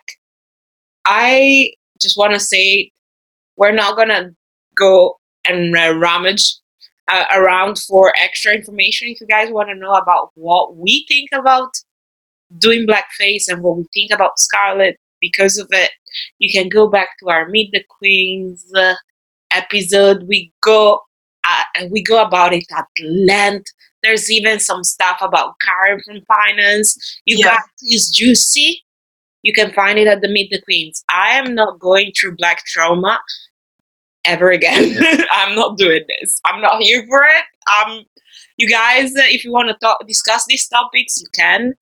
I 1.05 1.73
just 2.01 2.19
want 2.19 2.35
to 2.35 2.41
say, 2.41 2.91
we're 3.57 3.73
not 3.73 3.97
gonna 3.97 4.31
go 4.77 5.19
and 5.49 5.77
uh, 5.77 5.97
rummage 5.97 6.57
uh, 7.09 7.25
around 7.35 7.79
for 7.79 8.13
extra 8.21 8.53
information. 8.55 9.09
If 9.09 9.21
you 9.21 9.27
guys 9.27 9.51
want 9.51 9.69
to 9.69 9.75
know 9.75 9.93
about 9.93 10.31
what 10.35 10.77
we 10.77 11.07
think 11.09 11.31
about 11.33 11.71
doing 12.59 12.87
blackface 12.87 13.45
and 13.49 13.63
what 13.63 13.77
we 13.77 13.87
think 13.95 14.13
about 14.13 14.39
Scarlet 14.39 14.99
because 15.21 15.59
of 15.59 15.69
it, 15.71 15.91
you 16.39 16.51
can 16.51 16.69
go 16.69 16.89
back 16.89 17.09
to 17.21 17.29
our 17.31 17.49
Meet 17.49 17.73
the 17.73 17.85
Queens 17.89 18.65
uh, 18.77 18.95
episode. 19.53 20.25
We 20.29 20.53
go 20.63 21.01
uh, 21.49 21.63
and 21.77 21.91
we 21.91 22.03
go 22.03 22.23
about 22.23 22.53
it 22.53 22.65
at 22.77 22.87
length. 23.03 23.71
There's 24.03 24.31
even 24.31 24.61
some 24.61 24.85
stuff 24.85 25.19
about 25.21 25.55
Karen 25.61 26.01
from 26.05 26.21
finance. 26.27 26.97
You 27.25 27.39
Yeah. 27.39 27.57
guys 27.57 27.65
is 27.83 28.11
juicy. 28.15 28.83
You 29.43 29.53
can 29.53 29.73
find 29.73 29.99
it 29.99 30.07
at 30.09 30.21
the 30.23 30.29
Meet 30.29 30.51
the 30.51 30.61
Queens. 30.63 31.05
I 31.11 31.39
am 31.39 31.55
not 31.55 31.79
going 31.79 32.13
through 32.19 32.37
black 32.37 32.65
trauma 32.67 33.21
ever 34.25 34.51
again. 34.51 34.97
I'm 35.31 35.55
not 35.55 35.79
doing 35.79 36.03
this. 36.09 36.41
I'm 36.45 36.61
not 36.61 36.83
here 36.83 37.05
for 37.07 37.25
it. 37.25 37.45
Um, 37.73 38.05
you 38.57 38.69
guys, 38.69 39.15
uh, 39.17 39.23
if 39.25 39.45
you 39.45 39.53
want 39.53 39.69
to 39.69 39.77
talk, 39.81 40.07
discuss 40.07 40.45
these 40.47 40.67
topics, 40.69 41.21
you 41.21 41.27
can. 41.35 41.75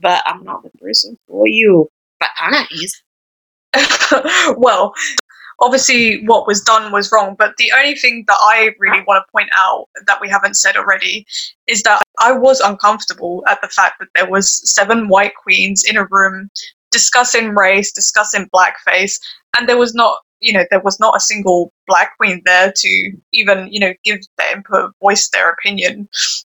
But 0.00 0.22
I'm 0.26 0.42
not 0.42 0.62
the 0.62 0.70
person 0.78 1.16
for 1.28 1.46
you. 1.46 1.88
But 2.18 2.30
Anna 2.42 2.66
is. 2.72 3.02
well, 4.58 4.92
obviously, 5.62 6.24
what 6.26 6.46
was 6.46 6.60
done 6.60 6.92
was 6.92 7.10
wrong, 7.12 7.36
but 7.38 7.56
the 7.56 7.72
only 7.76 7.94
thing 7.94 8.24
that 8.26 8.38
I 8.40 8.74
really 8.78 9.02
want 9.06 9.24
to 9.24 9.32
point 9.32 9.48
out 9.56 9.86
that 10.06 10.20
we 10.20 10.28
haven't 10.28 10.56
said 10.56 10.76
already 10.76 11.24
is 11.66 11.82
that 11.84 12.02
I 12.18 12.32
was 12.32 12.60
uncomfortable 12.60 13.44
at 13.48 13.62
the 13.62 13.68
fact 13.68 13.94
that 14.00 14.08
there 14.14 14.28
was 14.28 14.60
seven 14.74 15.08
white 15.08 15.34
queens 15.42 15.84
in 15.88 15.96
a 15.96 16.06
room 16.10 16.50
discussing 16.90 17.50
race, 17.54 17.92
discussing 17.92 18.48
blackface, 18.54 19.18
and 19.56 19.68
there 19.68 19.78
was 19.78 19.94
not, 19.94 20.18
you 20.40 20.52
know, 20.52 20.64
there 20.70 20.80
was 20.80 20.98
not 21.00 21.16
a 21.16 21.20
single 21.20 21.72
black 21.86 22.16
queen 22.18 22.42
there 22.44 22.72
to 22.74 23.12
even, 23.32 23.68
you 23.72 23.80
know, 23.80 23.94
give 24.04 24.18
their 24.38 24.56
input, 24.56 24.92
voice 25.00 25.28
their 25.30 25.50
opinion. 25.50 26.08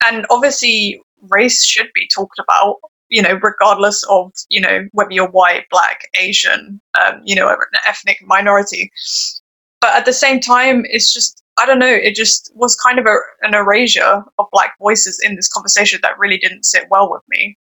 And 0.06 0.26
obviously, 0.30 1.02
race 1.30 1.66
should 1.66 1.90
be 1.94 2.08
talked 2.08 2.40
about 2.40 2.78
you 3.14 3.22
know, 3.22 3.40
regardless 3.44 4.04
of, 4.10 4.32
you 4.50 4.60
know, 4.60 4.88
whether 4.92 5.12
you're 5.12 5.30
white, 5.30 5.66
black, 5.70 6.10
Asian, 6.16 6.82
um, 7.00 7.22
you 7.24 7.36
know, 7.36 7.48
an 7.48 7.58
ethnic 7.88 8.18
minority. 8.24 8.92
But 9.82 9.96
at 9.96 10.06
the 10.06 10.14
same 10.14 10.40
time, 10.40 10.84
it's 10.86 11.14
just, 11.14 11.44
I 11.60 11.68
don't 11.68 11.78
know, 11.78 11.86
it 11.86 12.16
just 12.16 12.52
was 12.56 12.76
kind 12.76 12.98
of 12.98 13.06
a, 13.06 13.18
an 13.44 13.54
erasure 13.54 14.24
of 14.40 14.48
black 14.52 14.74
voices 14.80 15.22
in 15.24 15.36
this 15.36 15.48
conversation 15.48 16.00
that 16.02 16.18
really 16.18 16.40
didn't 16.40 16.66
sit 16.66 16.88
well 16.90 17.12
with 17.12 17.22
me. 17.30 17.56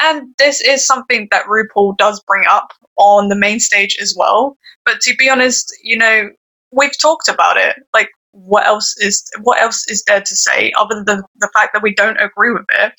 And 0.00 0.34
this 0.38 0.62
is 0.62 0.86
something 0.86 1.28
that 1.32 1.44
RuPaul 1.44 1.98
does 1.98 2.22
bring 2.26 2.44
up 2.48 2.72
on 2.96 3.28
the 3.28 3.36
main 3.36 3.60
stage 3.60 3.98
as 4.00 4.14
well. 4.16 4.56
But 4.86 5.02
to 5.02 5.14
be 5.16 5.28
honest, 5.28 5.70
you 5.82 5.98
know, 5.98 6.30
we've 6.72 6.98
talked 6.98 7.28
about 7.28 7.58
it. 7.58 7.76
Like, 7.92 8.08
what 8.32 8.66
else 8.66 8.96
is 9.00 9.22
what 9.42 9.60
else 9.60 9.86
is 9.90 10.02
there 10.06 10.22
to 10.22 10.36
say 10.36 10.72
other 10.78 11.04
than 11.04 11.20
the 11.40 11.50
fact 11.52 11.74
that 11.74 11.82
we 11.82 11.92
don't 11.92 12.16
agree 12.16 12.54
with 12.54 12.66
it? 12.70 12.94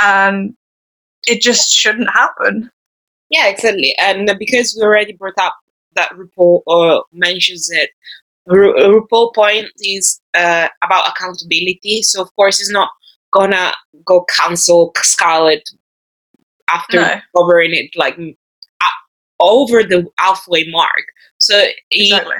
And 0.00 0.54
it 1.26 1.40
just 1.40 1.72
shouldn't 1.72 2.10
happen. 2.10 2.70
Yeah, 3.30 3.48
exactly. 3.48 3.94
And 3.98 4.30
because 4.38 4.76
we 4.76 4.84
already 4.86 5.12
brought 5.12 5.38
up 5.38 5.54
that 5.94 6.10
RuPaul 6.12 6.62
uh, 6.66 7.02
mentions 7.12 7.68
it, 7.70 7.90
Ru- 8.46 8.74
RuPaul 8.74 9.34
point 9.34 9.68
is 9.80 10.20
uh, 10.34 10.68
about 10.84 11.08
accountability. 11.08 12.02
So 12.02 12.22
of 12.22 12.34
course, 12.36 12.58
he's 12.58 12.70
not 12.70 12.90
gonna 13.32 13.72
go 14.04 14.24
cancel 14.36 14.92
Scarlet 14.98 15.68
after 16.68 17.00
No. 17.00 17.20
covering 17.36 17.72
it 17.74 17.90
like 17.96 18.16
over 19.40 19.82
the 19.82 20.06
halfway 20.18 20.68
mark. 20.70 21.04
So 21.38 21.66
he 21.90 22.06
Exactly. 22.06 22.36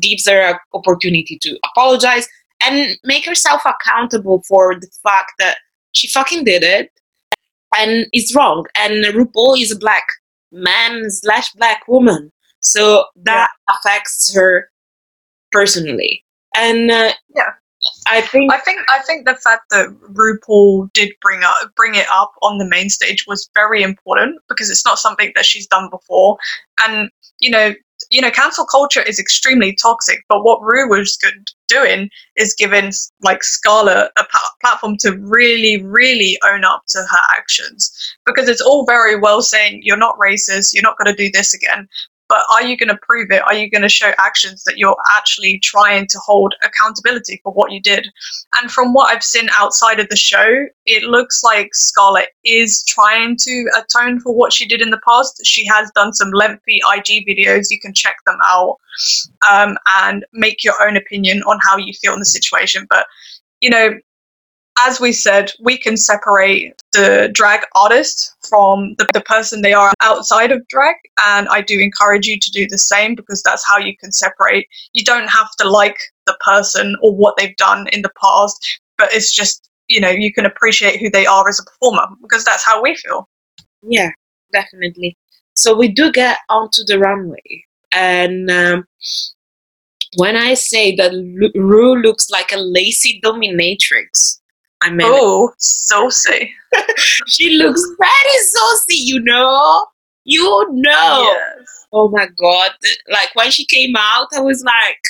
gives 0.00 0.28
her 0.28 0.40
an 0.40 0.56
opportunity 0.72 1.38
to 1.42 1.58
apologize 1.64 2.26
and 2.62 2.96
make 3.04 3.24
herself 3.26 3.62
accountable 3.66 4.42
for 4.48 4.74
the 4.74 4.88
fact 5.02 5.32
that 5.38 5.58
she 5.92 6.06
fucking 6.08 6.44
did 6.44 6.62
it 6.62 6.90
and 7.76 8.06
it's 8.12 8.34
wrong. 8.34 8.66
And 8.76 9.04
RuPaul 9.04 9.60
is 9.60 9.70
a 9.72 9.78
black 9.78 10.06
man 10.52 11.04
slash 11.10 11.52
black 11.54 11.86
woman, 11.88 12.32
so 12.60 13.04
that 13.24 13.50
affects 13.68 14.34
her 14.34 14.70
personally. 15.52 16.24
And 16.56 16.90
uh, 16.90 17.12
Yeah. 17.34 17.50
I 18.08 18.20
think 18.20 18.52
I 18.52 18.58
think 18.58 18.80
I 18.90 19.00
think 19.02 19.24
the 19.24 19.36
fact 19.36 19.70
that 19.70 19.88
RuPaul 20.12 20.92
did 20.92 21.12
bring 21.22 21.42
up 21.42 21.54
bring 21.76 21.94
it 21.94 22.06
up 22.12 22.32
on 22.42 22.58
the 22.58 22.68
main 22.68 22.90
stage 22.90 23.24
was 23.26 23.48
very 23.54 23.82
important 23.82 24.38
because 24.48 24.68
it's 24.68 24.84
not 24.84 24.98
something 24.98 25.32
that 25.34 25.46
she's 25.46 25.66
done 25.66 25.88
before, 25.88 26.36
and 26.84 27.10
you 27.38 27.50
know 27.50 27.72
you 28.10 28.20
know 28.20 28.30
cancel 28.30 28.66
culture 28.66 29.02
is 29.02 29.18
extremely 29.18 29.74
toxic. 29.74 30.24
But 30.28 30.44
what 30.44 30.62
Ru 30.62 30.88
was 30.88 31.16
good 31.16 31.48
doing 31.68 32.10
is 32.36 32.54
giving 32.58 32.92
like 33.22 33.42
Scarlet 33.42 34.10
a 34.18 34.24
pa- 34.24 34.54
platform 34.60 34.96
to 34.98 35.12
really 35.18 35.82
really 35.82 36.38
own 36.44 36.64
up 36.64 36.82
to 36.88 36.98
her 36.98 37.20
actions 37.36 37.90
because 38.26 38.48
it's 38.48 38.60
all 38.60 38.84
very 38.86 39.18
well 39.18 39.42
saying 39.42 39.80
you're 39.82 39.96
not 39.96 40.18
racist, 40.18 40.70
you're 40.72 40.82
not 40.82 40.98
going 40.98 41.14
to 41.14 41.24
do 41.24 41.30
this 41.32 41.54
again. 41.54 41.88
But 42.30 42.44
are 42.52 42.62
you 42.62 42.76
going 42.76 42.90
to 42.90 42.98
prove 43.02 43.32
it? 43.32 43.42
Are 43.42 43.54
you 43.54 43.68
going 43.68 43.82
to 43.82 43.88
show 43.88 44.12
actions 44.18 44.62
that 44.62 44.78
you're 44.78 44.96
actually 45.12 45.58
trying 45.58 46.06
to 46.06 46.18
hold 46.24 46.54
accountability 46.62 47.40
for 47.42 47.52
what 47.52 47.72
you 47.72 47.82
did? 47.82 48.06
And 48.56 48.70
from 48.70 48.94
what 48.94 49.12
I've 49.12 49.24
seen 49.24 49.48
outside 49.58 49.98
of 49.98 50.08
the 50.08 50.16
show, 50.16 50.66
it 50.86 51.02
looks 51.02 51.42
like 51.42 51.74
Scarlet 51.74 52.28
is 52.44 52.84
trying 52.84 53.36
to 53.40 53.70
atone 53.76 54.20
for 54.20 54.32
what 54.32 54.52
she 54.52 54.64
did 54.64 54.80
in 54.80 54.90
the 54.90 55.00
past. 55.04 55.44
She 55.44 55.66
has 55.66 55.90
done 55.96 56.12
some 56.12 56.30
lengthy 56.30 56.78
IG 56.94 57.26
videos. 57.26 57.66
You 57.68 57.80
can 57.80 57.94
check 57.94 58.16
them 58.24 58.38
out 58.44 58.76
um, 59.50 59.76
and 59.96 60.24
make 60.32 60.62
your 60.62 60.80
own 60.86 60.96
opinion 60.96 61.42
on 61.42 61.58
how 61.60 61.78
you 61.78 61.92
feel 62.00 62.14
in 62.14 62.20
the 62.20 62.26
situation. 62.26 62.86
But, 62.88 63.06
you 63.58 63.70
know, 63.70 63.98
as 64.86 65.00
we 65.00 65.12
said, 65.12 65.52
we 65.60 65.76
can 65.76 65.96
separate 65.96 66.80
the 66.92 67.30
drag 67.32 67.60
artist 67.74 68.34
from 68.48 68.94
the, 68.98 69.06
the 69.12 69.20
person 69.20 69.62
they 69.62 69.72
are 69.72 69.92
outside 70.00 70.52
of 70.52 70.66
drag. 70.68 70.96
And 71.24 71.48
I 71.48 71.60
do 71.60 71.78
encourage 71.78 72.26
you 72.26 72.38
to 72.38 72.50
do 72.50 72.66
the 72.68 72.78
same 72.78 73.14
because 73.14 73.42
that's 73.42 73.66
how 73.66 73.78
you 73.78 73.96
can 73.96 74.12
separate. 74.12 74.66
You 74.92 75.04
don't 75.04 75.28
have 75.28 75.50
to 75.58 75.68
like 75.68 75.96
the 76.26 76.36
person 76.44 76.96
or 77.02 77.14
what 77.14 77.36
they've 77.36 77.56
done 77.56 77.86
in 77.92 78.02
the 78.02 78.12
past, 78.20 78.80
but 78.98 79.12
it's 79.12 79.34
just, 79.34 79.68
you 79.88 80.00
know, 80.00 80.10
you 80.10 80.32
can 80.32 80.46
appreciate 80.46 81.00
who 81.00 81.10
they 81.10 81.26
are 81.26 81.48
as 81.48 81.60
a 81.60 81.64
performer 81.64 82.06
because 82.22 82.44
that's 82.44 82.64
how 82.64 82.82
we 82.82 82.94
feel. 82.96 83.28
Yeah, 83.82 84.10
definitely. 84.52 85.16
So 85.54 85.76
we 85.76 85.88
do 85.88 86.12
get 86.12 86.38
onto 86.48 86.84
the 86.86 86.98
runway, 86.98 87.64
and 87.92 88.50
um, 88.50 88.84
when 90.16 90.36
I 90.36 90.54
say 90.54 90.94
that 90.96 91.12
Ru 91.54 91.96
looks 91.96 92.30
like 92.30 92.52
a 92.52 92.56
lazy 92.56 93.20
dominatrix, 93.22 94.39
I 94.82 94.90
mean 94.90 95.08
Oh, 95.10 95.52
saucy. 95.58 96.54
she 97.26 97.56
looks 97.56 97.82
very 97.98 98.38
saucy. 98.44 98.96
You 98.96 99.20
know, 99.20 99.86
you 100.24 100.66
know. 100.70 101.32
Yes. 101.32 101.86
Oh 101.92 102.08
my 102.08 102.26
god! 102.38 102.70
Like 103.10 103.34
when 103.34 103.50
she 103.50 103.66
came 103.66 103.96
out, 103.96 104.28
I 104.34 104.40
was 104.40 104.62
like, 104.62 105.00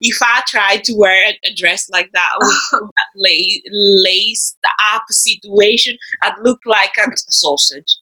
if 0.00 0.18
I 0.22 0.42
tried 0.46 0.84
to 0.84 0.94
wear 0.96 1.32
a 1.44 1.54
dress 1.54 1.90
like 1.90 2.10
that 2.12 2.30
with 2.38 2.70
that 2.72 3.06
la- 3.16 4.02
laced 4.04 4.58
up 4.94 5.02
situation, 5.10 5.96
I'd 6.22 6.38
look 6.42 6.60
like 6.64 6.92
a 6.98 7.10
sausage. 7.16 7.98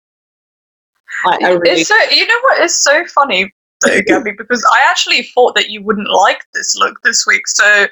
I, 1.26 1.40
I 1.44 1.50
really 1.52 1.82
It's 1.82 1.90
so 1.90 1.98
you 2.12 2.28
know 2.28 2.40
what 2.44 2.62
is 2.62 2.84
so 2.84 3.06
funny 3.06 3.54
though, 3.82 4.02
Gabby, 4.06 4.32
because 4.38 4.66
I 4.76 4.90
actually 4.90 5.24
thought 5.24 5.56
that 5.56 5.70
you 5.70 5.84
wouldn't 5.84 6.10
like 6.10 6.42
this 6.54 6.76
look 6.76 7.00
this 7.04 7.26
week. 7.26 7.48
So, 7.48 7.88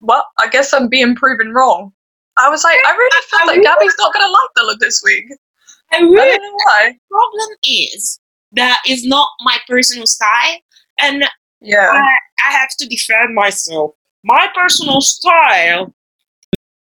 well, 0.00 0.26
I 0.40 0.48
guess 0.48 0.72
I'm 0.72 0.88
being 0.88 1.14
proven 1.14 1.52
wrong. 1.52 1.92
I 2.38 2.48
was 2.50 2.64
like, 2.64 2.78
I 2.86 2.92
really 2.92 3.10
I 3.14 3.22
felt 3.30 3.46
that 3.54 3.62
Gabby's 3.62 3.94
not 3.98 4.12
gonna 4.14 4.30
like 4.30 4.50
the 4.56 4.62
look 4.64 4.80
this 4.80 5.02
week. 5.04 5.24
I 5.92 5.98
I 5.98 6.00
really 6.00 6.36
don't 6.38 6.42
know 6.42 6.52
why. 6.66 6.98
problem 7.10 7.56
is 7.64 8.20
that 8.52 8.80
is 8.88 9.04
not 9.06 9.28
my 9.40 9.58
personal 9.68 10.06
style, 10.06 10.58
and 11.00 11.24
Yeah. 11.60 11.90
I, 11.92 12.48
I 12.48 12.52
have 12.52 12.70
to 12.78 12.86
defend 12.88 13.34
myself. 13.34 13.92
My 14.24 14.48
personal 14.54 15.00
style 15.00 15.94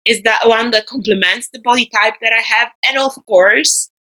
is 0.05 0.22
that 0.24 0.41
one 0.48 0.72
that 0.72 0.88
complements 0.88 1.50
the 1.53 1.60
body 1.62 1.89
type 1.93 2.15
that 2.22 2.34
I 2.34 2.41
have. 2.41 2.70
And 2.88 2.98
of 2.98 3.13
course, 3.27 3.91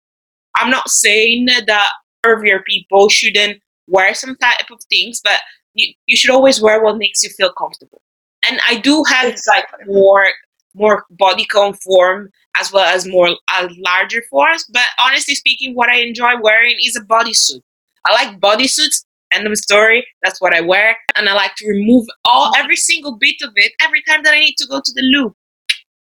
I'm 0.57 0.71
not 0.71 0.89
saying 0.91 1.47
that 1.47 1.93
curvier 2.25 2.65
people 2.65 3.09
shouldn't 3.09 3.61
wear 3.87 4.15
some 4.15 4.37
type 4.37 4.71
of 4.71 4.81
things, 4.91 5.21
but 5.23 5.41
you, 5.75 5.93
you 6.07 6.17
should 6.17 6.31
always 6.31 6.61
wear 6.61 6.83
what 6.83 6.99
makes 6.99 7.23
you 7.23 7.31
feel 7.31 7.53
comfortable. 7.53 8.01
And 8.49 8.61
I 8.69 8.77
do 8.77 9.05
have 9.05 9.29
Exactly. 9.29 9.79
like 9.81 9.89
more 9.89 10.27
more 10.75 11.05
body 11.11 11.45
conform 11.45 12.31
as 12.59 12.73
well 12.73 12.85
as 12.85 13.07
more 13.07 13.31
uh, 13.49 13.69
larger 13.79 14.23
forms. 14.31 14.65
But 14.73 14.85
honestly 14.99 15.35
speaking, 15.35 15.75
what 15.75 15.89
I 15.89 16.01
enjoy 16.01 16.39
wearing 16.41 16.77
is 16.85 16.97
a 16.97 17.01
bodysuit. 17.01 17.61
I 18.07 18.13
like 18.13 18.41
bodysuits. 18.41 19.05
End 19.33 19.47
of 19.47 19.57
story. 19.57 20.05
That's 20.25 20.41
what 20.41 20.53
I 20.53 20.61
wear, 20.61 20.97
and 21.17 21.29
I 21.29 21.35
like 21.35 21.55
to 21.59 21.69
remove 21.69 22.05
all 22.25 22.53
every 22.57 22.75
single 22.75 23.17
bit 23.17 23.37
of 23.45 23.53
it 23.55 23.73
every 23.81 24.03
time 24.09 24.25
that 24.25 24.35
I 24.35 24.41
need 24.41 24.57
to 24.57 24.67
go 24.67 24.81
to 24.85 24.93
the 24.93 25.03
loo. 25.03 25.37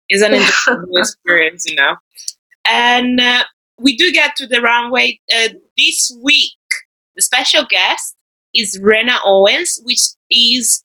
Is 0.09 0.21
an 0.21 0.33
enjoyable 0.35 0.95
experience, 0.97 1.65
you 1.67 1.75
know. 1.75 1.97
And 2.65 3.19
uh, 3.19 3.43
we 3.77 3.97
do 3.97 4.13
get 4.13 4.37
to 4.37 4.47
the 4.47 4.61
runway 4.61 5.19
uh, 5.35 5.49
this 5.77 6.15
week. 6.23 6.53
The 7.17 7.21
special 7.21 7.65
guest 7.69 8.15
is 8.55 8.79
Rena 8.81 9.17
Owens, 9.25 9.81
which 9.83 9.99
is 10.31 10.83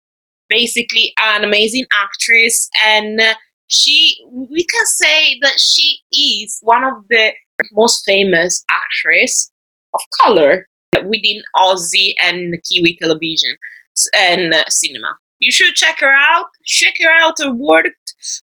basically 0.48 1.12
an 1.22 1.44
amazing 1.44 1.86
actress, 1.92 2.68
and 2.84 3.20
uh, 3.20 3.34
she 3.74 4.24
we 4.30 4.64
can 4.64 4.86
say 4.86 5.38
that 5.42 5.58
she 5.58 5.98
is 6.12 6.58
one 6.62 6.84
of 6.84 6.94
the 7.10 7.32
most 7.72 8.04
famous 8.04 8.64
actress 8.70 9.50
of 9.94 10.00
color 10.22 10.66
within 11.06 11.42
Aussie 11.56 12.14
and 12.22 12.56
Kiwi 12.68 12.96
television 13.00 13.56
and 14.16 14.54
cinema. 14.68 15.16
You 15.40 15.50
should 15.50 15.74
check 15.74 16.00
her 16.00 16.12
out. 16.12 16.46
Check 16.64 16.94
her 17.00 17.10
out 17.10 17.34
her 17.40 17.52
work. 17.52 17.92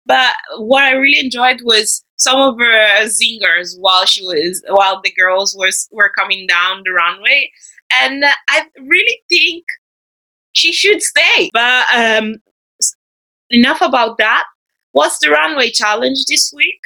But 0.06 0.34
what 0.58 0.84
I 0.84 0.92
really 0.92 1.20
enjoyed 1.20 1.62
was 1.64 2.04
some 2.18 2.40
of 2.40 2.60
her 2.60 3.06
zingers 3.06 3.76
while 3.80 4.06
she 4.06 4.24
was 4.24 4.64
while 4.70 5.02
the 5.02 5.12
girls 5.12 5.56
was 5.58 5.88
were 5.92 6.12
coming 6.16 6.46
down 6.48 6.84
the 6.86 6.92
runway, 6.92 7.52
and 7.92 8.24
I 8.50 8.66
really 8.80 9.22
think 9.30 9.64
she 10.54 10.72
should 10.72 11.02
stay. 11.02 11.50
But 11.54 11.86
um, 11.96 12.36
enough 13.50 13.82
about 13.82 14.18
that. 14.20 14.44
What's 14.94 15.20
the 15.20 15.30
runway 15.30 15.72
challenge 15.72 16.26
this 16.28 16.54
week? 16.56 16.80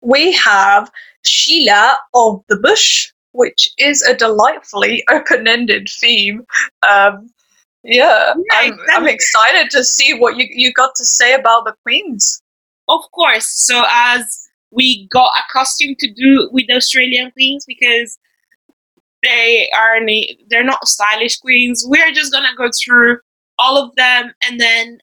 we 0.00 0.32
have 0.32 0.90
Sheila 1.22 1.98
of 2.14 2.42
the 2.48 2.56
Bush, 2.56 3.10
which 3.32 3.68
is 3.78 4.02
a 4.02 4.14
delightfully 4.14 5.02
open-ended 5.10 5.88
theme. 5.88 6.44
Um, 6.88 7.30
yeah, 7.82 8.34
Yeah, 8.36 8.58
I'm, 8.60 8.78
I'm 8.92 9.08
excited 9.08 9.70
to 9.70 9.84
see 9.84 10.14
what 10.14 10.36
you, 10.36 10.46
you 10.50 10.72
got 10.72 10.94
to 10.96 11.04
say 11.04 11.34
about 11.34 11.64
the 11.64 11.74
queens. 11.82 12.40
Of 12.88 13.00
course. 13.12 13.50
So 13.50 13.84
as 13.90 14.48
we 14.70 15.08
got 15.08 15.30
accustomed 15.48 15.98
to 15.98 16.12
do 16.12 16.48
with 16.52 16.66
the 16.68 16.74
Australian 16.76 17.30
queens 17.32 17.64
because 17.66 18.18
they 19.22 19.70
are 19.74 20.00
they're 20.48 20.64
not 20.64 20.86
stylish 20.86 21.38
queens. 21.38 21.86
We 21.88 22.00
are 22.02 22.12
just 22.12 22.30
gonna 22.32 22.54
go 22.56 22.68
through 22.84 23.18
all 23.58 23.78
of 23.78 23.94
them 23.96 24.32
and 24.46 24.60
then 24.60 24.98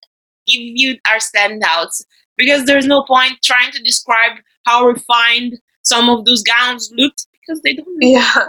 give 0.46 0.62
you 0.62 0.98
our 1.10 1.18
standouts 1.18 2.04
because 2.38 2.66
there's 2.66 2.86
no 2.86 3.04
point 3.04 3.40
trying 3.44 3.72
to 3.72 3.84
describe 3.84 4.38
how 4.66 4.86
refined 4.86 5.60
some 5.84 6.10
of 6.10 6.26
those 6.26 6.44
gowns 6.44 6.92
looked 6.96 7.28
because 7.34 7.62
they 7.62 7.74
don't. 7.74 7.88
look 7.88 7.98
Yeah. 8.02 8.46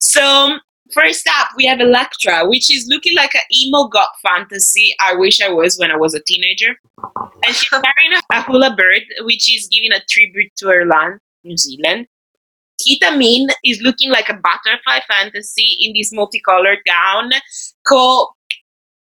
so 0.00 0.58
first 0.92 1.28
up, 1.38 1.48
we 1.56 1.66
have 1.66 1.80
Elektra, 1.80 2.48
which 2.48 2.72
is 2.74 2.86
looking 2.88 3.14
like 3.16 3.34
an 3.34 3.40
emo 3.54 3.88
goth 3.88 4.08
fantasy. 4.26 4.94
I 5.00 5.14
wish 5.14 5.40
I 5.40 5.50
was 5.50 5.78
when 5.78 5.90
I 5.90 5.96
was 5.96 6.14
a 6.14 6.22
teenager. 6.22 6.76
And 7.46 7.54
she's 7.54 7.70
wearing 7.72 8.20
a 8.32 8.34
huia 8.34 8.76
bird, 8.76 9.02
which 9.20 9.52
is 9.52 9.68
giving 9.70 9.92
a 9.92 10.00
tribute 10.08 10.52
to 10.58 10.68
her 10.68 10.86
land, 10.86 11.20
New 11.44 11.56
Zealand. 11.56 12.06
Kita 12.80 13.16
Mean 13.16 13.48
is 13.64 13.80
looking 13.82 14.10
like 14.10 14.28
a 14.28 14.34
butterfly 14.34 15.00
fantasy 15.08 15.76
in 15.80 15.94
this 15.94 16.12
multicolored 16.12 16.78
gown 16.86 17.30
called, 17.86 18.28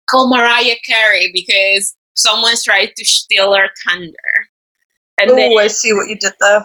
called 0.09 0.29
Mariah 0.29 0.75
Carey 0.85 1.31
because 1.33 1.95
someone's 2.15 2.63
tried 2.63 2.91
to 2.95 3.05
steal 3.05 3.53
our 3.53 3.69
thunder. 3.87 4.15
And 5.19 5.31
then 5.31 5.51
Oh, 5.53 5.57
I 5.57 5.67
see 5.67 5.93
what 5.93 6.09
you 6.09 6.17
did 6.17 6.33
there. 6.39 6.63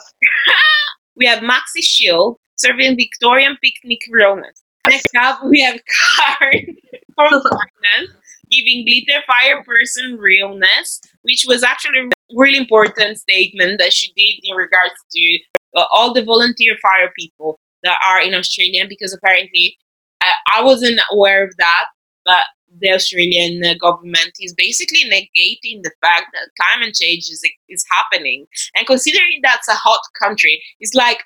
we 1.17 1.27
have 1.27 1.41
Maxi 1.41 1.83
Shield 1.83 2.39
serving 2.57 2.97
Victorian 2.97 3.57
picnic 3.63 4.01
realness. 4.11 4.63
Next 4.89 5.15
up, 5.17 5.41
we 5.45 5.61
have 5.61 5.81
Karen 6.39 6.77
from 7.15 7.43
Finance 7.43 8.17
giving 8.51 8.85
glitter 8.85 9.23
fire 9.27 9.63
person 9.65 10.17
realness, 10.19 11.01
which 11.23 11.45
was 11.47 11.63
actually 11.63 11.99
a 11.99 12.09
really 12.37 12.59
important 12.59 13.19
statement 13.19 13.79
that 13.81 13.93
she 13.93 14.13
did 14.17 14.41
in 14.45 14.57
regards 14.57 14.95
to 15.13 15.39
uh, 15.77 15.85
all 15.93 16.13
the 16.13 16.25
volunteer 16.25 16.77
fire 16.81 17.13
people 17.19 17.59
that 17.83 17.99
are 18.07 18.21
in 18.23 18.35
Australia, 18.35 18.85
because 18.89 19.13
apparently 19.13 19.77
uh, 20.25 20.31
I 20.55 20.63
wasn't 20.63 21.01
aware 21.13 21.45
of 21.45 21.55
that, 21.59 21.87
but 22.25 22.45
the 22.81 22.93
Australian 22.93 23.65
uh, 23.65 23.75
government 23.75 24.33
is 24.41 24.55
basically 24.55 25.05
negating 25.05 25.83
the 25.83 25.93
fact 26.01 26.27
that 26.33 26.51
climate 26.61 26.95
change 26.95 27.25
is, 27.25 27.43
is 27.69 27.85
happening. 27.91 28.47
And 28.77 28.87
considering 28.87 29.41
that's 29.43 29.69
a 29.69 29.75
hot 29.75 30.01
country, 30.21 30.63
it's 30.81 30.95
like 30.95 31.23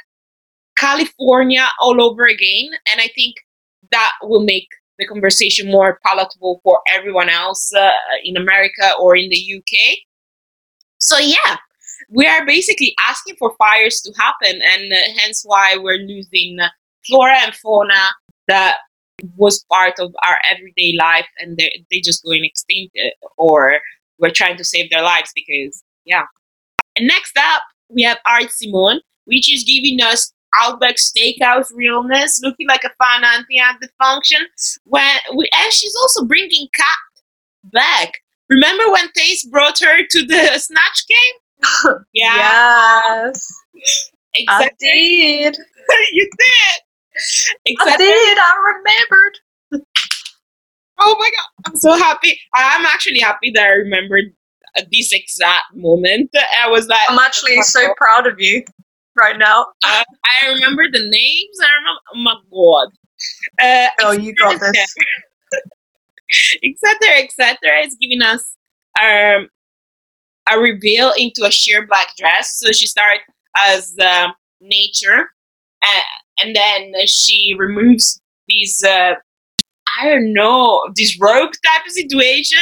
California 0.77 1.67
all 1.81 2.03
over 2.03 2.25
again. 2.25 2.71
And 2.91 3.01
I 3.01 3.09
think 3.15 3.37
that 3.91 4.13
will 4.23 4.45
make 4.45 4.69
the 4.99 5.07
conversation 5.07 5.71
more 5.71 5.99
palatable 6.05 6.61
for 6.63 6.81
everyone 6.89 7.29
else 7.29 7.73
uh, 7.75 7.91
in 8.25 8.37
America 8.37 8.93
or 9.01 9.17
in 9.17 9.31
the 9.31 9.55
UK. 9.57 9.99
So, 10.99 11.19
yeah, 11.19 11.57
we 12.11 12.27
are 12.27 12.45
basically 12.45 12.95
asking 13.09 13.37
for 13.37 13.55
fires 13.57 14.01
to 14.03 14.13
happen, 14.19 14.61
and 14.63 14.93
uh, 14.93 14.97
hence 15.17 15.43
why 15.45 15.77
we're 15.79 15.99
losing 15.99 16.59
uh, 16.61 16.69
flora 17.07 17.39
and 17.39 17.55
fauna 17.55 18.15
that 18.49 18.77
was 19.37 19.65
part 19.71 19.95
of 19.99 20.15
our 20.27 20.39
everyday 20.51 20.97
life, 20.99 21.27
and 21.39 21.57
they're, 21.57 21.71
they 21.91 22.01
just 22.01 22.25
going 22.25 22.45
extinct, 22.45 22.97
uh, 22.99 23.27
or 23.37 23.79
we're 24.19 24.33
trying 24.33 24.57
to 24.57 24.65
save 24.65 24.91
their 24.91 25.03
lives 25.03 25.33
because, 25.35 25.83
yeah. 26.05 26.25
And 26.97 27.07
next 27.07 27.37
up, 27.37 27.63
we 27.89 28.03
have 28.03 28.19
Art 28.27 28.51
Simone, 28.51 29.01
which 29.25 29.53
is 29.53 29.65
giving 29.65 30.01
us 30.03 30.33
Outback 30.61 30.97
Steakhouse 30.97 31.69
realness, 31.75 32.41
looking 32.43 32.69
like 32.69 32.85
a 32.85 32.91
fun 33.03 33.25
auntie 33.25 33.59
at 33.59 33.77
the 33.81 33.89
function. 34.03 34.41
When 34.85 35.17
we, 35.37 35.49
and 35.55 35.73
she's 35.73 35.95
also 36.03 36.25
bringing 36.25 36.69
Kat 36.75 36.87
back. 37.73 38.15
Remember 38.49 38.91
when 38.91 39.11
Taste 39.13 39.51
brought 39.51 39.79
her 39.81 40.05
to 40.05 40.27
the 40.27 40.59
Snatch 40.59 41.07
game? 41.09 41.97
Yeah, 42.15 42.27
Yes, 42.33 43.53
I 44.49 44.71
did. 44.79 45.57
you 46.13 46.31
did. 46.39 46.81
I 47.21 47.55
Exactly. 47.67 48.07
did. 48.07 48.39
I 48.39 48.55
remembered. 48.77 49.39
Oh 51.03 51.17
my 51.19 51.31
god, 51.31 51.47
I'm 51.67 51.77
so 51.77 51.93
happy. 51.97 52.39
I'm 52.55 52.85
actually 52.87 53.21
happy 53.21 53.51
that 53.55 53.63
I 53.65 53.69
remembered 53.71 54.27
uh, 54.77 54.83
this 54.93 55.13
exact 55.13 55.65
moment. 55.75 56.31
I 56.63 56.69
was 56.69 56.89
like, 56.89 57.01
I'm 57.09 57.19
actually 57.19 57.61
so 57.63 57.95
proud 57.97 58.27
of 58.27 58.39
you 58.39 58.63
right 59.17 59.39
now. 59.39 59.63
uh, 59.85 60.05
I 60.45 60.49
remember 60.49 60.85
the 60.91 61.01
names. 61.01 61.59
I 61.63 61.69
remember. 61.79 62.01
Oh 62.15 62.19
my 62.19 62.35
god. 62.53 62.89
Uh, 63.63 63.89
Oh, 64.07 64.13
you 64.13 64.35
got 64.35 64.61
this. 64.61 64.95
etc 66.65 66.99
etc 67.25 67.57
is 67.85 67.97
giving 68.01 68.23
us 68.23 68.55
um, 69.01 69.49
a 70.53 70.59
reveal 70.59 71.13
into 71.17 71.45
a 71.45 71.51
sheer 71.51 71.87
black 71.87 72.09
dress 72.19 72.59
so 72.59 72.73
she 72.73 72.87
started 72.87 73.21
as 73.57 73.95
um 74.01 74.33
nature 74.61 75.21
uh, 75.23 75.25
and 76.43 76.55
then 76.57 76.93
she 77.07 77.55
removes 77.59 78.21
these 78.49 78.83
uh, 78.85 79.15
i 80.01 80.09
don't 80.09 80.33
know 80.33 80.83
this 80.97 81.19
rogue 81.21 81.53
type 81.65 81.87
of 81.87 81.93
situation 81.93 82.59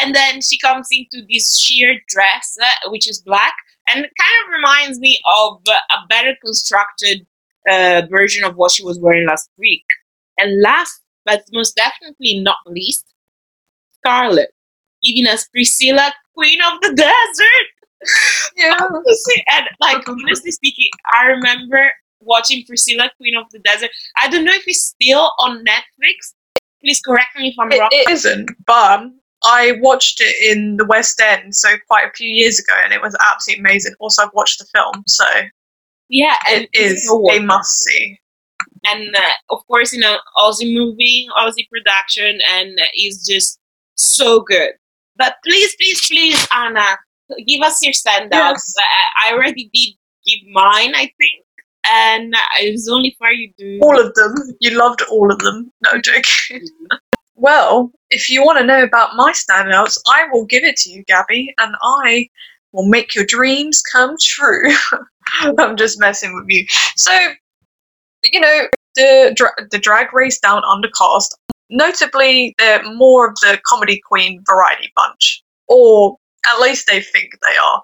and 0.00 0.14
then 0.14 0.40
she 0.40 0.58
comes 0.58 0.88
into 0.90 1.24
this 1.30 1.58
sheer 1.58 1.94
dress 2.08 2.56
uh, 2.62 2.90
which 2.90 3.08
is 3.08 3.22
black 3.22 3.54
and 3.88 4.04
it 4.04 4.10
kind 4.18 4.44
of 4.44 4.52
reminds 4.52 4.98
me 4.98 5.18
of 5.38 5.60
uh, 5.68 5.72
a 5.72 6.06
better 6.08 6.34
constructed 6.42 7.26
uh, 7.70 8.02
version 8.10 8.44
of 8.44 8.56
what 8.56 8.70
she 8.70 8.84
was 8.84 8.98
wearing 9.00 9.26
last 9.26 9.50
week 9.58 9.84
and 10.38 10.60
last 10.62 11.00
but 11.24 11.42
most 11.52 11.74
definitely 11.76 12.40
not 12.40 12.58
least, 12.66 13.06
Scarlet, 13.98 14.50
giving 15.02 15.26
us 15.26 15.48
Priscilla, 15.48 16.12
Queen 16.34 16.58
of 16.60 16.80
the 16.82 16.92
Desert. 16.94 17.68
Yeah. 18.56 18.76
And 19.50 19.66
like 19.80 20.06
honestly 20.06 20.50
speaking, 20.50 20.90
I 21.12 21.26
remember 21.26 21.90
watching 22.24 22.64
Priscilla, 22.66 23.10
Queen 23.16 23.36
of 23.36 23.46
the 23.50 23.58
Desert. 23.60 23.90
I 24.20 24.28
don't 24.28 24.44
know 24.44 24.52
if 24.54 24.64
it's 24.66 24.94
still 25.00 25.32
on 25.40 25.64
Netflix. 25.64 26.34
Please 26.82 27.00
correct 27.00 27.36
me 27.38 27.48
if 27.48 27.54
I'm 27.58 27.70
It, 27.72 27.80
wrong. 27.80 27.88
it 27.92 28.10
isn't, 28.10 28.50
but 28.66 29.04
I 29.44 29.72
watched 29.80 30.20
it 30.20 30.34
in 30.56 30.76
the 30.76 30.84
West 30.86 31.20
End, 31.20 31.54
so 31.54 31.68
quite 31.86 32.06
a 32.06 32.12
few 32.14 32.28
years 32.28 32.58
ago, 32.58 32.72
and 32.82 32.92
it 32.92 33.00
was 33.00 33.16
absolutely 33.30 33.60
amazing. 33.62 33.94
Also, 34.00 34.22
I've 34.22 34.30
watched 34.34 34.58
the 34.58 34.66
film, 34.74 35.02
so 35.06 35.24
yeah, 36.08 36.36
and 36.48 36.64
it 36.72 36.78
is 36.78 37.08
a 37.10 37.40
must 37.40 37.70
see. 37.84 38.18
and 38.86 39.14
uh, 39.16 39.20
of 39.54 39.66
course, 39.66 39.92
you 39.92 40.00
know, 40.00 40.18
Aussie 40.38 40.72
movie, 40.74 41.26
Aussie 41.38 41.68
production, 41.70 42.38
and 42.50 42.78
uh, 42.78 42.84
is 42.96 43.26
just 43.26 43.58
so 43.96 44.40
good. 44.40 44.72
But 45.16 45.36
please, 45.44 45.74
please, 45.76 46.06
please, 46.08 46.48
Anna, 46.54 46.98
give 47.46 47.62
us 47.62 47.80
your 47.82 47.92
standouts. 47.92 48.30
Yes. 48.32 48.74
I, 48.78 49.28
I 49.28 49.32
already 49.32 49.70
did 49.72 49.94
give 50.26 50.52
mine, 50.52 50.94
I 50.94 51.10
think, 51.18 51.44
and 51.90 52.34
it 52.60 52.72
was 52.72 52.88
only 52.88 53.16
fair 53.18 53.32
you 53.32 53.52
do. 53.58 53.78
All 53.82 53.98
of 53.98 54.14
them. 54.14 54.34
You 54.60 54.78
loved 54.78 55.02
all 55.10 55.32
of 55.32 55.38
them. 55.40 55.70
No 55.82 56.00
joke. 56.00 56.24
well, 57.36 57.90
if 58.10 58.28
you 58.28 58.44
want 58.44 58.58
to 58.58 58.66
know 58.66 58.82
about 58.82 59.16
my 59.16 59.32
standouts, 59.32 59.98
I 60.06 60.26
will 60.32 60.44
give 60.46 60.64
it 60.64 60.76
to 60.78 60.90
you, 60.90 61.04
Gabby, 61.04 61.54
and 61.58 61.74
I 61.82 62.28
will 62.72 62.88
make 62.88 63.14
your 63.14 63.24
dreams 63.24 63.82
come 63.82 64.16
true. 64.22 64.70
I'm 65.58 65.76
just 65.76 66.00
messing 66.00 66.34
with 66.34 66.46
you. 66.48 66.66
So, 66.96 67.12
you 68.32 68.40
know, 68.40 68.68
the 68.96 69.32
dra- 69.34 69.66
the 69.70 69.78
Drag 69.78 70.12
Race 70.12 70.38
Down 70.38 70.62
Under 70.64 70.88
cast, 70.96 71.36
notably, 71.70 72.54
they're 72.58 72.82
more 72.94 73.28
of 73.28 73.34
the 73.36 73.60
comedy 73.66 74.00
queen 74.06 74.42
variety 74.46 74.92
bunch, 74.96 75.42
or 75.68 76.16
at 76.46 76.60
least 76.60 76.86
they 76.86 77.00
think 77.00 77.30
they 77.42 77.56
are. 77.56 77.82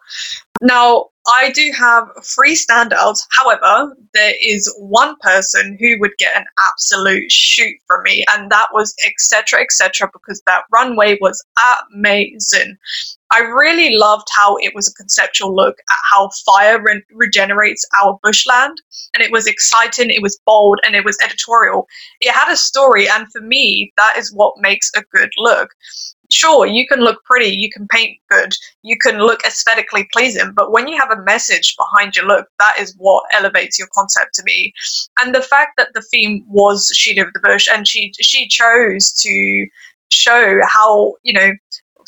Now, 0.63 1.07
I 1.27 1.51
do 1.51 1.71
have 1.79 2.09
three 2.25 2.57
standouts. 2.57 3.21
However, 3.31 3.97
there 4.15 4.35
is 4.43 4.73
one 4.79 5.17
person 5.21 5.77
who 5.79 5.99
would 6.01 6.17
get 6.19 6.37
an 6.37 6.45
absolute 6.59 7.31
shoot 7.31 7.77
from 7.87 8.03
me, 8.05 8.25
and 8.33 8.51
that 8.51 8.69
was 8.73 8.95
etc. 9.07 9.61
etc. 9.61 10.11
because 10.13 10.43
that 10.47 10.65
runway 10.73 11.19
was 11.21 11.43
amazing. 11.93 12.77
I 13.33 13.41
really 13.41 13.95
loved 13.97 14.27
how 14.35 14.57
it 14.57 14.75
was 14.75 14.89
a 14.89 14.95
conceptual 14.95 15.55
look 15.55 15.77
at 15.79 15.99
how 16.11 16.31
fire 16.45 16.83
re- 16.83 17.03
regenerates 17.13 17.87
our 18.03 18.19
bushland, 18.23 18.81
and 19.15 19.23
it 19.23 19.31
was 19.31 19.47
exciting, 19.47 20.11
it 20.11 20.23
was 20.23 20.41
bold, 20.47 20.81
and 20.85 20.97
it 20.97 21.05
was 21.05 21.19
editorial. 21.23 21.87
It 22.21 22.33
had 22.33 22.53
a 22.53 22.57
story, 22.57 23.09
and 23.09 23.31
for 23.31 23.41
me, 23.41 23.93
that 23.97 24.15
is 24.17 24.33
what 24.33 24.55
makes 24.59 24.91
a 24.97 25.05
good 25.13 25.31
look. 25.37 25.71
Sure, 26.33 26.67
you 26.67 26.87
can 26.87 27.01
look 27.01 27.23
pretty, 27.25 27.55
you 27.55 27.69
can 27.71 27.89
paint 27.89 28.17
good, 28.31 28.55
you 28.83 28.97
can 28.97 29.19
look 29.19 29.41
aesthetically 29.45 30.09
pleasing, 30.13 30.53
but 30.55 30.71
when 30.71 30.87
you 30.87 30.97
have 30.97 31.11
a 31.11 31.23
message 31.23 31.75
behind 31.77 32.15
your 32.15 32.27
look, 32.27 32.47
that 32.59 32.77
is 32.79 32.95
what 32.99 33.25
elevates 33.33 33.79
your 33.79 33.89
concept 33.93 34.35
to 34.35 34.43
me. 34.45 34.73
And 35.21 35.35
the 35.35 35.43
fact 35.43 35.73
that 35.77 35.89
the 35.95 36.03
theme 36.03 36.45
was 36.47 36.91
She 36.95 37.19
of 37.19 37.33
the 37.33 37.41
Bush, 37.41 37.69
and 37.71 37.87
she 37.87 38.13
she 38.21 38.47
chose 38.49 39.13
to 39.23 39.67
show 40.13 40.61
how 40.67 41.15
you 41.23 41.33
know 41.33 41.53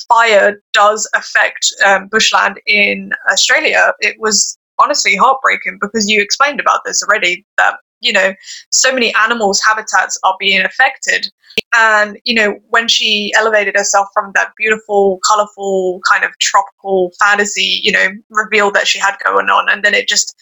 fire 0.08 0.60
does 0.72 1.08
affect 1.14 1.66
um, 1.84 2.08
bushland 2.08 2.60
in 2.66 3.12
Australia, 3.30 3.92
it 4.00 4.16
was 4.18 4.58
honestly 4.80 5.16
heartbreaking 5.16 5.78
because 5.80 6.08
you 6.08 6.20
explained 6.20 6.60
about 6.60 6.80
this 6.84 7.02
already 7.02 7.44
that 7.58 7.76
you 8.02 8.12
know 8.12 8.32
so 8.70 8.92
many 8.92 9.14
animals 9.14 9.60
habitats 9.64 10.18
are 10.24 10.36
being 10.38 10.64
affected. 10.64 11.28
And 11.74 12.18
you 12.24 12.34
know 12.34 12.58
when 12.68 12.88
she 12.88 13.32
elevated 13.36 13.76
herself 13.76 14.08
from 14.12 14.32
that 14.34 14.52
beautiful 14.56 15.20
colorful 15.26 16.00
kind 16.10 16.24
of 16.24 16.36
tropical 16.38 17.12
fantasy 17.18 17.80
you 17.82 17.92
know 17.92 18.08
reveal 18.30 18.70
that 18.72 18.86
she 18.86 18.98
had 18.98 19.16
going 19.24 19.48
on 19.48 19.68
and 19.68 19.82
then 19.82 19.94
it 19.94 20.08
just 20.08 20.34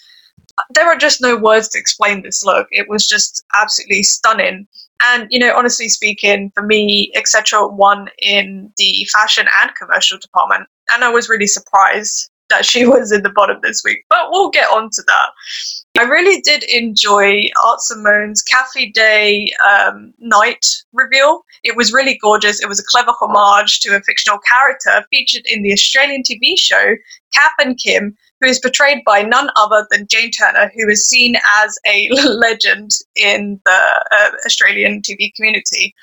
there 0.74 0.86
are 0.86 0.96
just 0.96 1.20
no 1.20 1.36
words 1.36 1.68
to 1.68 1.78
explain 1.78 2.22
this 2.22 2.44
look. 2.44 2.66
It 2.70 2.88
was 2.88 3.06
just 3.06 3.42
absolutely 3.54 4.02
stunning. 4.02 4.66
And 5.04 5.26
you 5.30 5.38
know 5.38 5.56
honestly 5.56 5.88
speaking 5.88 6.50
for 6.54 6.64
me 6.64 7.12
etc 7.14 7.66
won 7.66 8.08
in 8.18 8.72
the 8.76 9.06
fashion 9.12 9.46
and 9.62 9.74
commercial 9.74 10.18
department. 10.18 10.68
And 10.92 11.04
i 11.04 11.08
was 11.08 11.28
really 11.28 11.46
surprised 11.46 12.30
that 12.50 12.64
she 12.64 12.86
was 12.86 13.12
in 13.12 13.22
the 13.22 13.30
bottom 13.30 13.58
this 13.62 13.82
week 13.84 14.04
but 14.08 14.26
we'll 14.30 14.50
get 14.50 14.68
on 14.68 14.90
to 14.90 15.02
that. 15.06 15.30
I 15.98 16.04
really 16.04 16.40
did 16.42 16.62
enjoy 16.64 17.48
art 17.64 17.80
simone's 17.80 18.42
cafe 18.42 18.90
day 18.90 19.52
um, 19.68 20.14
night 20.18 20.66
reveal. 20.92 21.44
It 21.64 21.76
was 21.76 21.92
really 21.92 22.18
gorgeous. 22.18 22.62
It 22.62 22.68
was 22.68 22.80
a 22.80 22.84
clever 22.88 23.12
homage 23.20 23.80
to 23.80 23.96
a 23.96 24.00
fictional 24.02 24.38
character 24.48 25.04
featured 25.10 25.42
in 25.46 25.62
the 25.62 25.72
australian 25.72 26.22
tv 26.22 26.58
show 26.58 26.96
Kath 27.32 27.52
and 27.60 27.78
Kim, 27.78 28.16
who 28.40 28.48
is 28.48 28.58
portrayed 28.60 28.98
by 29.04 29.22
none 29.22 29.50
other 29.56 29.86
than 29.90 30.06
Jane 30.08 30.30
Turner, 30.30 30.70
who 30.76 30.88
is 30.88 31.08
seen 31.08 31.36
as 31.62 31.78
a 31.86 32.08
legend 32.28 32.90
in 33.16 33.60
the 33.64 34.04
uh, 34.12 34.30
Australian 34.46 35.02
TV 35.02 35.30
community. 35.36 35.94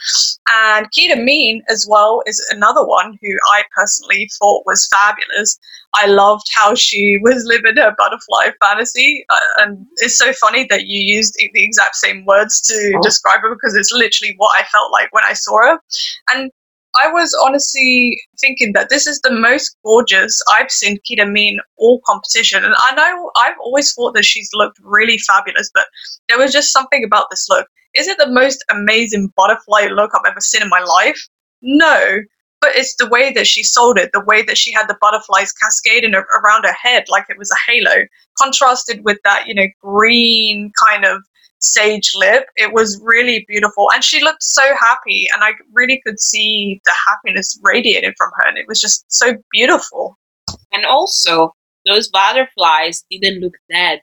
And 0.49 0.87
Kita 0.91 1.21
Mean, 1.23 1.61
as 1.69 1.85
well, 1.89 2.21
is 2.25 2.43
another 2.51 2.85
one 2.85 3.17
who 3.21 3.29
I 3.53 3.63
personally 3.75 4.29
thought 4.39 4.63
was 4.65 4.87
fabulous. 4.91 5.57
I 5.95 6.05
loved 6.07 6.45
how 6.53 6.75
she 6.75 7.17
was 7.21 7.43
living 7.45 7.77
her 7.77 7.95
butterfly 7.97 8.51
fantasy. 8.61 9.25
Uh, 9.29 9.63
and 9.63 9.85
it's 9.97 10.17
so 10.17 10.31
funny 10.33 10.65
that 10.69 10.85
you 10.85 10.99
used 11.15 11.35
the 11.37 11.49
exact 11.63 11.95
same 11.95 12.25
words 12.25 12.61
to 12.61 12.93
Oh. 12.95 13.01
describe 13.01 13.41
her 13.41 13.49
because 13.53 13.75
it's 13.75 13.91
literally 13.91 14.33
what 14.37 14.51
I 14.59 14.63
felt 14.65 14.91
like 14.91 15.11
when 15.11 15.23
I 15.25 15.33
saw 15.33 15.57
her. 15.57 15.79
And 16.33 16.51
I 17.03 17.11
was 17.11 17.35
honestly 17.43 18.19
thinking 18.39 18.73
that 18.73 18.89
this 18.89 19.07
is 19.07 19.19
the 19.21 19.31
most 19.31 19.75
gorgeous 19.83 20.41
I've 20.53 20.71
seen 20.71 20.97
Kita 21.09 21.29
Mean 21.29 21.59
all 21.77 22.01
competition. 22.05 22.63
And 22.63 22.75
I 22.77 22.95
know 22.95 23.31
I've 23.37 23.57
always 23.61 23.93
thought 23.93 24.13
that 24.15 24.25
she's 24.25 24.49
looked 24.53 24.79
really 24.81 25.17
fabulous, 25.19 25.69
but 25.73 25.85
there 26.29 26.37
was 26.37 26.51
just 26.51 26.71
something 26.71 27.03
about 27.03 27.27
this 27.29 27.47
look. 27.49 27.67
Is 27.95 28.07
it 28.07 28.17
the 28.17 28.31
most 28.31 28.63
amazing 28.71 29.31
butterfly 29.35 29.87
look 29.87 30.11
I've 30.13 30.29
ever 30.29 30.41
seen 30.41 30.61
in 30.61 30.69
my 30.69 30.81
life? 30.81 31.27
No. 31.61 32.19
But 32.59 32.71
it's 32.75 32.95
the 32.95 33.07
way 33.07 33.31
that 33.33 33.45
she 33.45 33.63
sold 33.63 33.99
it, 33.99 34.09
the 34.13 34.23
way 34.25 34.41
that 34.43 34.57
she 34.57 34.71
had 34.71 34.87
the 34.87 34.97
butterflies 34.99 35.51
cascading 35.51 36.15
around 36.15 36.65
her 36.65 36.75
head 36.81 37.05
like 37.07 37.25
it 37.29 37.37
was 37.37 37.51
a 37.51 37.71
halo, 37.71 38.05
contrasted 38.41 39.03
with 39.03 39.19
that, 39.23 39.47
you 39.47 39.53
know, 39.53 39.67
green 39.81 40.71
kind 40.83 41.05
of 41.05 41.21
sage 41.59 42.11
lip. 42.15 42.45
It 42.55 42.73
was 42.73 42.99
really 43.03 43.45
beautiful. 43.47 43.87
And 43.93 44.03
she 44.03 44.23
looked 44.23 44.43
so 44.43 44.61
happy, 44.75 45.27
and 45.33 45.43
I 45.43 45.51
really 45.73 46.01
could 46.05 46.19
see 46.19 46.81
the 46.85 46.93
happiness 47.07 47.59
radiating 47.63 48.13
from 48.17 48.29
her. 48.37 48.47
And 48.47 48.57
it 48.57 48.67
was 48.67 48.81
just 48.81 49.05
so 49.09 49.33
beautiful. 49.51 50.17
And 50.73 50.85
also, 50.85 51.53
those 51.85 52.09
butterflies 52.09 53.05
didn't 53.09 53.41
look 53.41 53.53
dead. 53.71 54.01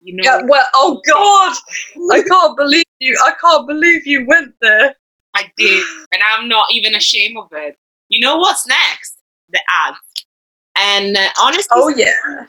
You 0.00 0.16
know, 0.16 0.22
Yeah, 0.24 0.42
well, 0.46 0.66
oh 0.74 1.00
God, 1.06 1.56
I 2.12 2.22
can't 2.28 2.56
believe 2.56 2.84
you. 3.00 3.18
I 3.24 3.32
can't 3.40 3.66
believe 3.66 4.06
you 4.06 4.24
went 4.26 4.54
there. 4.60 4.94
I 5.34 5.50
did, 5.58 5.84
and 6.12 6.22
I'm 6.32 6.48
not 6.48 6.66
even 6.72 6.94
ashamed 6.94 7.36
of 7.36 7.48
it. 7.52 7.76
You 8.08 8.20
know 8.20 8.36
what's 8.38 8.66
next? 8.66 9.18
The 9.50 9.60
ads. 9.86 9.98
And 10.78 11.16
uh, 11.16 11.28
honestly, 11.40 11.66
Oh 11.72 11.88
yeah. 11.88 12.46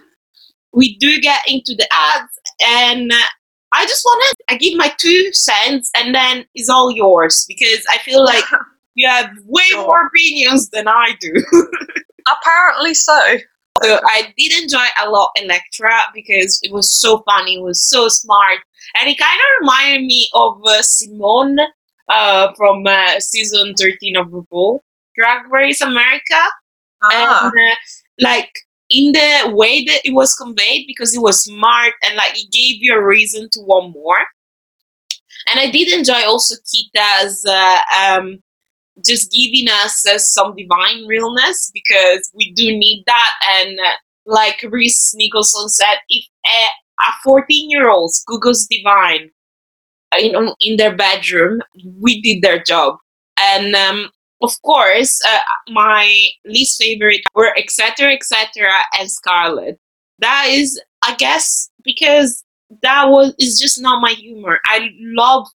we 0.74 0.98
do 0.98 1.20
get 1.20 1.42
into 1.48 1.74
the 1.76 1.88
ads, 1.92 2.32
and 2.62 3.12
uh, 3.12 3.18
I 3.73 3.86
just 3.86 4.03
want 4.06 4.23
to 4.38 4.53
I 4.53 4.58
give 4.58 4.77
my 4.77 4.93
two 4.97 5.32
cents, 5.34 5.91
and 5.95 6.13
then 6.15 6.45
it's 6.56 6.69
all 6.69 6.91
yours 6.91 7.45
because 7.47 7.84
I 7.89 7.97
feel 7.99 8.23
like 8.23 8.43
you 8.95 9.08
have 9.08 9.30
way 9.45 9.63
Sure. 9.69 9.84
more 9.86 10.08
opinions 10.08 10.69
than 10.69 10.88
I 10.88 11.15
do. 11.19 11.34
Apparently 12.32 12.93
so. 12.93 13.38
So 13.84 13.99
I 14.08 14.34
did 14.38 14.63
enjoy 14.63 14.86
a 15.03 15.10
lot 15.10 15.30
Elektra 15.38 15.91
because 16.13 16.60
it 16.63 16.73
was 16.73 16.91
so 16.99 17.21
funny, 17.30 17.58
it 17.58 17.62
was 17.63 17.88
so 17.88 18.08
smart, 18.08 18.60
and 18.99 19.08
it 19.08 19.19
kind 19.19 19.39
of 19.39 19.62
reminded 19.62 20.06
me 20.06 20.27
of 20.34 20.60
uh, 20.65 20.82
Symone 20.82 21.58
uh, 22.10 22.53
from 22.56 22.88
uh, 22.88 23.19
season 23.19 23.75
13 23.75 24.15
of 24.15 24.27
RuPaul 24.30 24.80
Drag 25.15 25.45
Race 25.51 25.82
America. 25.82 26.41
Ah. 27.03 27.45
And 27.45 27.53
uh, 27.53 27.75
like 28.19 28.51
in 28.89 29.12
the 29.12 29.52
way 29.54 29.84
that 29.86 30.02
it 30.06 30.13
was 30.13 30.34
conveyed, 30.36 30.86
because 30.88 31.15
it 31.15 31.21
was 31.21 31.43
smart 31.43 31.93
and 32.04 32.15
like 32.15 32.38
it 32.38 32.52
gave 32.52 32.82
you 32.82 32.95
a 32.95 33.06
reason 33.06 33.50
to 33.52 33.60
want 33.62 33.93
more. 33.93 34.19
And 35.50 35.60
I 35.60 35.69
did 35.71 35.93
enjoy 35.93 36.23
also 36.26 36.56
Kita's 36.71 37.45
uh, 37.45 37.80
um, 37.97 38.39
just 39.06 39.32
giving 39.32 39.69
us 39.69 40.06
uh, 40.08 40.17
some 40.17 40.56
divine 40.56 41.06
realness 41.08 41.71
because 41.73 42.32
we 42.34 42.52
do 42.54 42.65
need 42.65 43.04
that. 43.08 43.32
And 43.56 43.80
uh, 43.80 43.91
like 44.26 44.65
Rhys 44.69 45.13
Nicholson 45.15 45.69
said, 45.69 45.97
if 46.10 46.26
a 46.45 47.12
14 47.23 47.69
year 47.69 47.89
old 47.89 48.12
Google's 48.26 48.67
divine 48.67 49.30
uh, 50.13 50.19
in, 50.19 50.54
in 50.62 50.78
their 50.78 50.95
bedroom, 50.95 51.62
we 52.00 52.21
did 52.21 52.41
their 52.41 52.62
job. 52.62 52.97
And 53.39 53.76
um, 53.76 54.10
of 54.41 54.52
course, 54.62 55.19
uh, 55.28 55.39
my 55.71 56.10
least 56.45 56.82
favorite 56.82 57.21
were 57.36 57.54
etc. 57.58 58.13
etc. 58.13 58.69
and 59.00 59.10
Scarlet. 59.10 59.80
That 60.19 60.47
is, 60.50 60.80
I 61.04 61.15
guess, 61.15 61.69
because 61.84 62.43
that 62.82 63.06
was 63.10 63.34
is 63.39 63.60
just 63.60 63.82
not 63.82 64.02
my 64.02 64.12
humor. 64.12 64.60
I 64.65 64.89
love 65.00 65.47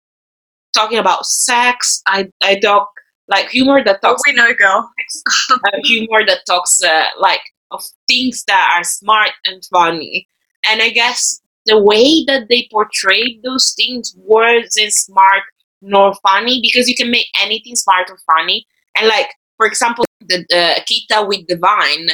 talking 0.73 0.97
about 0.97 1.25
sex. 1.25 2.01
I 2.07 2.29
I 2.41 2.55
talk 2.59 2.89
like 3.27 3.49
humor 3.49 3.83
that 3.83 3.99
Oh, 4.03 4.09
talks 4.09 4.23
we 4.27 4.33
know, 4.33 4.53
girl. 4.53 4.89
uh, 5.51 5.57
humor 5.83 6.25
that 6.25 6.41
talks 6.47 6.81
uh, 6.83 7.05
like 7.19 7.41
of 7.71 7.83
things 8.07 8.43
that 8.47 8.71
are 8.77 8.83
smart 8.83 9.31
and 9.45 9.63
funny. 9.71 10.27
And 10.69 10.81
I 10.81 10.89
guess 10.89 11.41
the 11.65 11.79
way 11.81 12.23
that 12.27 12.47
they 12.49 12.67
portrayed 12.71 13.41
those 13.43 13.73
things 13.77 14.13
wasn't 14.17 14.93
smart 14.93 15.43
nor 15.81 16.13
funny 16.15 16.59
because 16.61 16.87
you 16.87 16.95
can 16.95 17.11
make 17.11 17.27
anything 17.41 17.75
smart 17.75 18.09
or 18.09 18.17
funny. 18.35 18.65
And 18.97 19.07
like 19.07 19.27
for 19.57 19.65
example, 19.65 20.05
the 20.21 20.45
uh, 20.51 20.81
Kita 20.89 21.27
with 21.27 21.47
the 21.47 21.57
vine, 21.57 22.09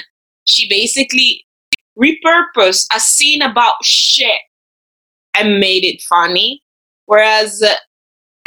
she 0.46 0.68
basically 0.70 1.46
repurposed 1.98 2.88
a 2.96 3.00
scene 3.00 3.42
about 3.42 3.84
shit 3.84 4.40
and 5.38 5.60
made 5.60 5.84
it 5.84 6.02
funny, 6.02 6.64
whereas 7.06 7.62
uh, 7.62 7.76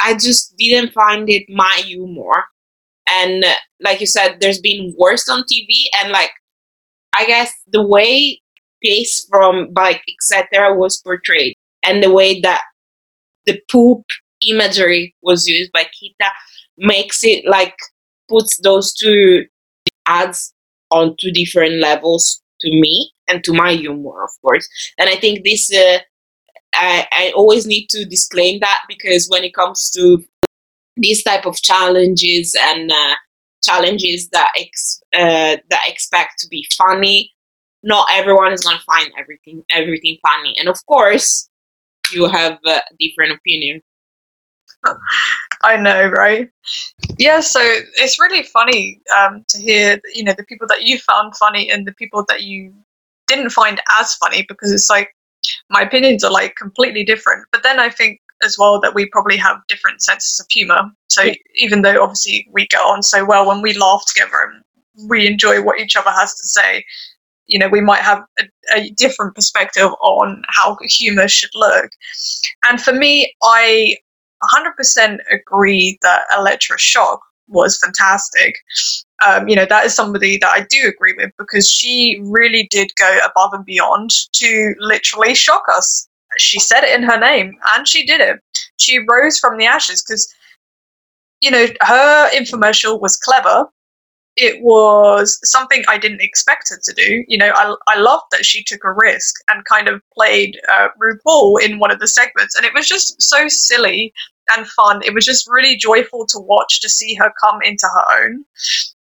I 0.01 0.13
just 0.13 0.55
didn't 0.57 0.93
find 0.93 1.29
it 1.29 1.43
my 1.49 1.81
humor 1.85 2.45
and 3.11 3.43
uh, 3.43 3.55
like 3.81 3.99
you 3.99 4.07
said 4.07 4.37
there's 4.39 4.59
been 4.59 4.93
worse 4.97 5.27
on 5.27 5.43
tv 5.43 5.67
and 5.99 6.11
like 6.11 6.31
I 7.15 7.25
guess 7.25 7.51
the 7.67 7.85
way 7.85 8.41
Pace 8.83 9.27
from 9.29 9.69
like 9.75 10.01
etc. 10.07 10.75
was 10.75 10.99
portrayed 11.01 11.55
and 11.83 12.01
the 12.01 12.11
way 12.11 12.39
that 12.41 12.61
the 13.45 13.59
poop 13.69 14.03
imagery 14.47 15.15
was 15.21 15.47
used 15.47 15.71
by 15.71 15.83
Kita 15.83 16.29
makes 16.77 17.23
it 17.23 17.45
like 17.47 17.75
puts 18.29 18.57
those 18.61 18.93
two 18.93 19.45
ads 20.07 20.53
on 20.91 21.15
two 21.19 21.31
different 21.31 21.75
levels 21.75 22.41
to 22.61 22.69
me 22.69 23.11
and 23.27 23.43
to 23.43 23.53
my 23.53 23.73
humor, 23.73 24.23
of 24.23 24.31
course. 24.41 24.67
And 24.97 25.09
I 25.09 25.15
think 25.15 25.43
this, 25.43 25.71
uh, 25.73 25.99
I, 26.73 27.07
I 27.11 27.33
always 27.35 27.65
need 27.65 27.87
to 27.89 28.05
disclaim 28.05 28.59
that 28.61 28.81
because 28.87 29.27
when 29.29 29.43
it 29.43 29.53
comes 29.53 29.89
to 29.91 30.23
these 30.97 31.23
type 31.23 31.45
of 31.45 31.55
challenges 31.61 32.55
and 32.59 32.91
uh, 32.91 33.15
challenges 33.63 34.29
that 34.29 34.51
ex, 34.57 35.01
uh, 35.13 35.57
that 35.69 35.83
expect 35.87 36.39
to 36.39 36.47
be 36.47 36.67
funny, 36.77 37.31
not 37.83 38.07
everyone 38.11 38.53
is 38.53 38.61
gonna 38.61 38.79
find 38.85 39.11
everything 39.17 39.63
everything 39.69 40.17
funny. 40.21 40.55
And 40.59 40.69
of 40.69 40.77
course, 40.85 41.49
you 42.13 42.27
have 42.27 42.59
a 42.65 42.81
different 42.99 43.33
opinion. 43.33 43.81
I 45.63 45.77
know, 45.77 46.07
right? 46.07 46.49
Yeah, 47.17 47.39
so 47.41 47.59
it's 47.61 48.19
really 48.19 48.43
funny 48.43 49.01
um, 49.17 49.45
to 49.49 49.59
hear, 49.59 49.99
you 50.13 50.23
know, 50.23 50.33
the 50.37 50.43
people 50.45 50.67
that 50.67 50.83
you 50.83 50.97
found 50.99 51.35
funny 51.37 51.69
and 51.69 51.87
the 51.87 51.93
people 51.93 52.25
that 52.29 52.43
you 52.43 52.73
didn't 53.27 53.51
find 53.51 53.81
as 53.99 54.15
funny 54.15 54.45
because 54.47 54.71
it's 54.71 54.89
like 54.89 55.09
my 55.69 55.81
opinions 55.81 56.23
are 56.23 56.31
like 56.31 56.55
completely 56.55 57.03
different. 57.03 57.45
But 57.51 57.63
then 57.63 57.79
I 57.79 57.89
think 57.89 58.19
as 58.43 58.57
well 58.57 58.79
that 58.81 58.95
we 58.95 59.05
probably 59.07 59.37
have 59.37 59.57
different 59.67 60.01
senses 60.01 60.39
of 60.39 60.47
humor. 60.49 60.81
So 61.09 61.23
Yeah. 61.23 61.33
even 61.55 61.81
though 61.81 62.01
obviously 62.03 62.47
we 62.51 62.67
get 62.67 62.81
on 62.81 63.03
so 63.03 63.25
well 63.25 63.47
when 63.47 63.61
we 63.61 63.73
laugh 63.73 64.03
together 64.07 64.37
and 64.51 65.09
we 65.09 65.27
enjoy 65.27 65.61
what 65.61 65.79
each 65.79 65.95
other 65.95 66.11
has 66.11 66.33
to 66.35 66.47
say, 66.47 66.83
you 67.47 67.59
know, 67.59 67.67
we 67.69 67.81
might 67.81 68.01
have 68.01 68.23
a, 68.39 68.43
a 68.75 68.89
different 68.91 69.35
perspective 69.35 69.91
on 70.01 70.43
how 70.49 70.77
humor 70.83 71.27
should 71.27 71.51
look. 71.55 71.91
And 72.67 72.81
for 72.81 72.93
me, 72.93 73.33
I 73.43 73.97
100% 74.43 75.17
agree 75.31 75.97
that 76.01 76.25
Elektra 76.37 76.77
Shock 76.77 77.21
was 77.47 77.77
fantastic. 77.77 78.55
Um, 79.25 79.47
you 79.47 79.55
know, 79.55 79.65
that 79.65 79.85
is 79.85 79.93
somebody 79.93 80.37
that 80.37 80.51
I 80.51 80.65
do 80.69 80.87
agree 80.87 81.13
with 81.17 81.31
because 81.37 81.69
she 81.69 82.19
really 82.23 82.67
did 82.71 82.91
go 82.97 83.19
above 83.25 83.53
and 83.53 83.65
beyond 83.65 84.09
to 84.33 84.73
literally 84.79 85.35
shock 85.35 85.63
us. 85.75 86.07
She 86.37 86.59
said 86.59 86.83
it 86.83 86.95
in 86.95 87.03
her 87.03 87.19
name 87.19 87.57
and 87.73 87.87
she 87.87 88.05
did 88.05 88.21
it. 88.21 88.39
She 88.79 88.99
rose 88.99 89.37
from 89.37 89.57
the 89.57 89.65
ashes 89.65 90.03
because, 90.03 90.33
you 91.41 91.51
know, 91.51 91.67
her 91.81 92.29
infomercial 92.31 93.01
was 93.01 93.17
clever. 93.17 93.65
It 94.37 94.61
was 94.63 95.39
something 95.43 95.83
I 95.87 95.97
didn't 95.97 96.21
expect 96.21 96.69
her 96.69 96.79
to 96.83 96.93
do. 96.93 97.23
You 97.27 97.37
know, 97.37 97.51
I, 97.53 97.75
I 97.87 97.99
loved 97.99 98.25
that 98.31 98.45
she 98.45 98.63
took 98.63 98.83
a 98.83 98.93
risk 98.93 99.35
and 99.49 99.65
kind 99.65 99.89
of 99.89 100.01
played 100.13 100.57
uh, 100.71 100.87
RuPaul 101.01 101.61
in 101.61 101.79
one 101.79 101.91
of 101.91 101.99
the 101.99 102.07
segments. 102.07 102.55
And 102.55 102.65
it 102.65 102.73
was 102.73 102.87
just 102.87 103.21
so 103.21 103.47
silly 103.47 104.13
and 104.55 104.67
fun. 104.67 105.01
It 105.03 105.13
was 105.13 105.25
just 105.25 105.49
really 105.49 105.75
joyful 105.75 106.25
to 106.27 106.39
watch 106.39 106.81
to 106.81 106.89
see 106.89 107.13
her 107.15 107.31
come 107.41 107.59
into 107.61 107.87
her 107.87 108.23
own. 108.23 108.45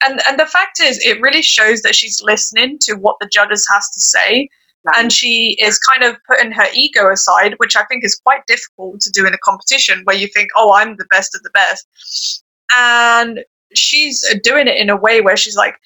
And 0.02 0.20
and 0.26 0.38
the 0.38 0.46
fact 0.46 0.80
is, 0.80 0.98
it 1.04 1.20
really 1.20 1.42
shows 1.42 1.82
that 1.82 1.94
she's 1.94 2.22
listening 2.22 2.78
to 2.82 2.94
what 2.94 3.16
the 3.20 3.28
judges 3.30 3.66
has 3.70 3.88
to 3.90 4.00
say, 4.00 4.48
and 4.96 5.12
she 5.12 5.56
is 5.60 5.78
kind 5.78 6.02
of 6.02 6.16
putting 6.26 6.52
her 6.52 6.66
ego 6.74 7.10
aside, 7.12 7.54
which 7.58 7.76
I 7.76 7.84
think 7.84 8.04
is 8.04 8.18
quite 8.24 8.46
difficult 8.46 9.00
to 9.02 9.10
do 9.10 9.26
in 9.26 9.34
a 9.34 9.38
competition 9.44 10.00
where 10.04 10.16
you 10.16 10.26
think, 10.28 10.48
oh, 10.56 10.72
I'm 10.72 10.96
the 10.96 11.06
best 11.10 11.34
of 11.34 11.42
the 11.42 11.50
best, 11.50 12.42
and 12.74 13.40
she's 13.74 14.24
uh, 14.30 14.38
doing 14.42 14.68
it 14.68 14.76
in 14.76 14.90
a 14.90 14.96
way 14.96 15.20
where 15.20 15.36
she's 15.36 15.56
like, 15.56 15.76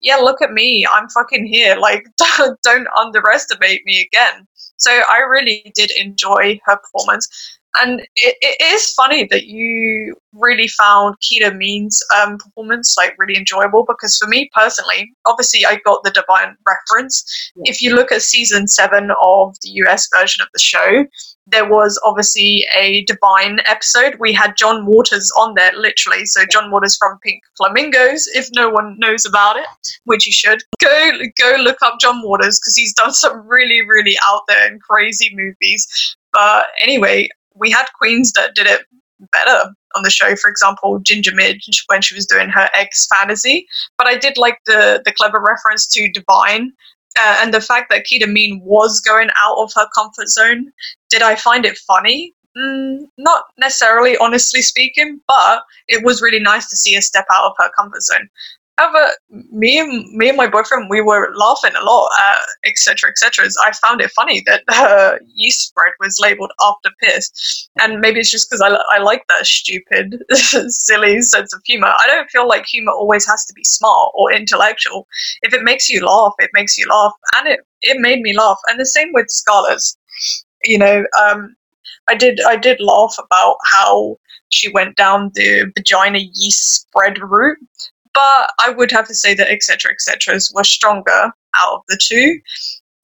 yeah, 0.00 0.16
look 0.16 0.42
at 0.42 0.52
me, 0.52 0.86
I'm 0.92 1.08
fucking 1.08 1.46
here, 1.46 1.76
like 1.76 2.06
don't, 2.16 2.60
don't 2.62 2.88
underestimate 2.98 3.84
me 3.86 4.00
again. 4.00 4.46
So 4.76 4.90
I 4.90 5.18
really 5.18 5.72
did 5.74 5.90
enjoy 5.92 6.60
her 6.64 6.76
performance 6.76 7.28
and 7.76 8.00
it, 8.16 8.36
it 8.40 8.62
is 8.62 8.92
funny 8.92 9.26
that 9.30 9.46
you 9.46 10.16
really 10.32 10.68
found 10.68 11.16
Kita 11.20 11.56
Mean's 11.56 12.00
um, 12.20 12.38
performance 12.38 12.94
like 12.96 13.14
really 13.18 13.36
enjoyable 13.36 13.84
because 13.86 14.16
for 14.16 14.28
me 14.28 14.50
personally, 14.54 15.12
obviously 15.26 15.64
I 15.66 15.80
got 15.84 16.02
the 16.04 16.10
Divine 16.10 16.56
reference. 16.66 17.52
Yeah. 17.56 17.70
If 17.70 17.82
you 17.82 17.94
look 17.94 18.12
at 18.12 18.22
season 18.22 18.68
seven 18.68 19.10
of 19.22 19.56
the 19.62 19.70
US 19.84 20.08
version 20.12 20.42
of 20.42 20.48
the 20.52 20.60
show, 20.60 21.04
there 21.46 21.68
was 21.68 22.00
obviously 22.04 22.66
a 22.76 23.04
Divine 23.04 23.60
episode. 23.66 24.16
We 24.18 24.32
had 24.32 24.56
John 24.56 24.86
Waters 24.86 25.30
on 25.38 25.54
there, 25.54 25.72
literally. 25.76 26.24
So 26.26 26.44
John 26.50 26.70
Waters 26.70 26.96
from 26.96 27.18
Pink 27.22 27.42
Flamingos. 27.56 28.26
If 28.34 28.48
no 28.54 28.70
one 28.70 28.96
knows 28.98 29.26
about 29.26 29.56
it, 29.56 29.66
which 30.04 30.26
you 30.26 30.32
should, 30.32 30.62
go 30.80 31.10
go 31.38 31.56
look 31.60 31.78
up 31.82 32.00
John 32.00 32.22
Waters 32.22 32.58
because 32.58 32.76
he's 32.76 32.94
done 32.94 33.12
some 33.12 33.46
really 33.46 33.82
really 33.86 34.16
out 34.26 34.42
there 34.48 34.66
and 34.66 34.80
crazy 34.80 35.34
movies. 35.34 35.86
But 36.32 36.66
anyway, 36.80 37.28
we 37.64 37.70
had 37.70 37.86
queens 37.98 38.32
that 38.32 38.54
did 38.54 38.66
it 38.66 38.82
better 39.32 39.74
on 39.96 40.02
the 40.02 40.10
show. 40.10 40.36
For 40.36 40.50
example, 40.50 40.98
Ginger 40.98 41.32
Minj 41.32 41.82
when 41.86 42.02
she 42.02 42.14
was 42.14 42.26
doing 42.26 42.50
her 42.50 42.68
ex 42.74 43.06
fantasy. 43.06 43.66
But 43.96 44.06
I 44.06 44.16
did 44.16 44.36
like 44.36 44.58
the 44.66 45.02
the 45.04 45.12
clever 45.12 45.40
reference 45.40 45.86
to 45.94 46.10
Divine. 46.10 46.72
Uh, 47.16 47.36
and 47.40 47.54
the 47.54 47.60
fact 47.60 47.90
that 47.90 48.04
Kita 48.04 48.28
Mean 48.30 48.60
was 48.64 49.00
going 49.00 49.28
out 49.40 49.56
of 49.58 49.72
her 49.76 49.86
comfort 49.94 50.28
zone, 50.28 50.72
did 51.10 51.22
I 51.22 51.36
find 51.36 51.64
it 51.64 51.78
funny? 51.78 52.34
Mm, 52.58 53.06
not 53.18 53.44
necessarily, 53.56 54.16
honestly 54.16 54.62
speaking, 54.62 55.20
but 55.28 55.62
it 55.86 56.04
was 56.04 56.20
really 56.20 56.40
nice 56.40 56.68
to 56.70 56.76
see 56.76 56.92
her 56.94 57.00
step 57.00 57.26
out 57.32 57.46
of 57.46 57.52
her 57.58 57.70
comfort 57.78 58.02
zone. 58.02 58.28
However, 58.76 59.12
me 59.52 59.78
and 59.78 60.04
me 60.16 60.28
and 60.30 60.36
my 60.36 60.48
boyfriend, 60.48 60.90
we 60.90 61.00
were 61.00 61.32
laughing 61.36 61.72
a 61.76 61.84
lot, 61.84 62.10
etc., 62.66 63.10
etc. 63.10 63.48
I 63.64 63.72
found 63.72 64.00
it 64.00 64.10
funny 64.10 64.42
that 64.46 64.64
her 64.70 65.20
yeast 65.34 65.68
spread 65.68 65.92
was 66.00 66.18
labeled 66.20 66.50
after 66.60 66.90
piss, 67.00 67.68
and 67.80 68.00
maybe 68.00 68.18
it's 68.18 68.30
just 68.32 68.50
because 68.50 68.60
I, 68.60 68.70
I 68.96 68.98
like 68.98 69.24
that 69.28 69.46
stupid, 69.46 70.24
silly 70.32 71.22
sense 71.22 71.54
of 71.54 71.62
humor. 71.64 71.86
I 71.88 72.06
don't 72.08 72.30
feel 72.30 72.48
like 72.48 72.66
humor 72.66 72.92
always 72.92 73.26
has 73.28 73.44
to 73.46 73.54
be 73.54 73.62
smart 73.64 74.12
or 74.14 74.32
intellectual. 74.32 75.06
If 75.42 75.54
it 75.54 75.62
makes 75.62 75.88
you 75.88 76.04
laugh, 76.04 76.34
it 76.38 76.50
makes 76.52 76.76
you 76.76 76.86
laugh, 76.88 77.12
and 77.36 77.48
it 77.48 77.60
it 77.82 78.00
made 78.00 78.22
me 78.22 78.36
laugh. 78.36 78.58
And 78.68 78.80
the 78.80 78.86
same 78.86 79.10
with 79.12 79.28
Scarlet's 79.30 79.96
You 80.64 80.78
know, 80.78 81.04
um, 81.22 81.56
I 82.08 82.14
did 82.16 82.40
I 82.42 82.56
did 82.56 82.80
laugh 82.80 83.14
about 83.18 83.58
how 83.72 84.16
she 84.50 84.70
went 84.72 84.96
down 84.96 85.32
the 85.34 85.70
vagina 85.76 86.18
yeast 86.20 86.82
spread 86.82 87.18
route 87.22 87.58
but 88.14 88.50
I 88.60 88.70
would 88.70 88.90
have 88.92 89.06
to 89.08 89.14
say 89.14 89.34
that 89.34 89.50
etc. 89.50 89.92
etc. 89.92 90.38
were 90.54 90.64
stronger 90.64 91.32
out 91.56 91.72
of 91.74 91.82
the 91.88 91.98
two. 92.02 92.40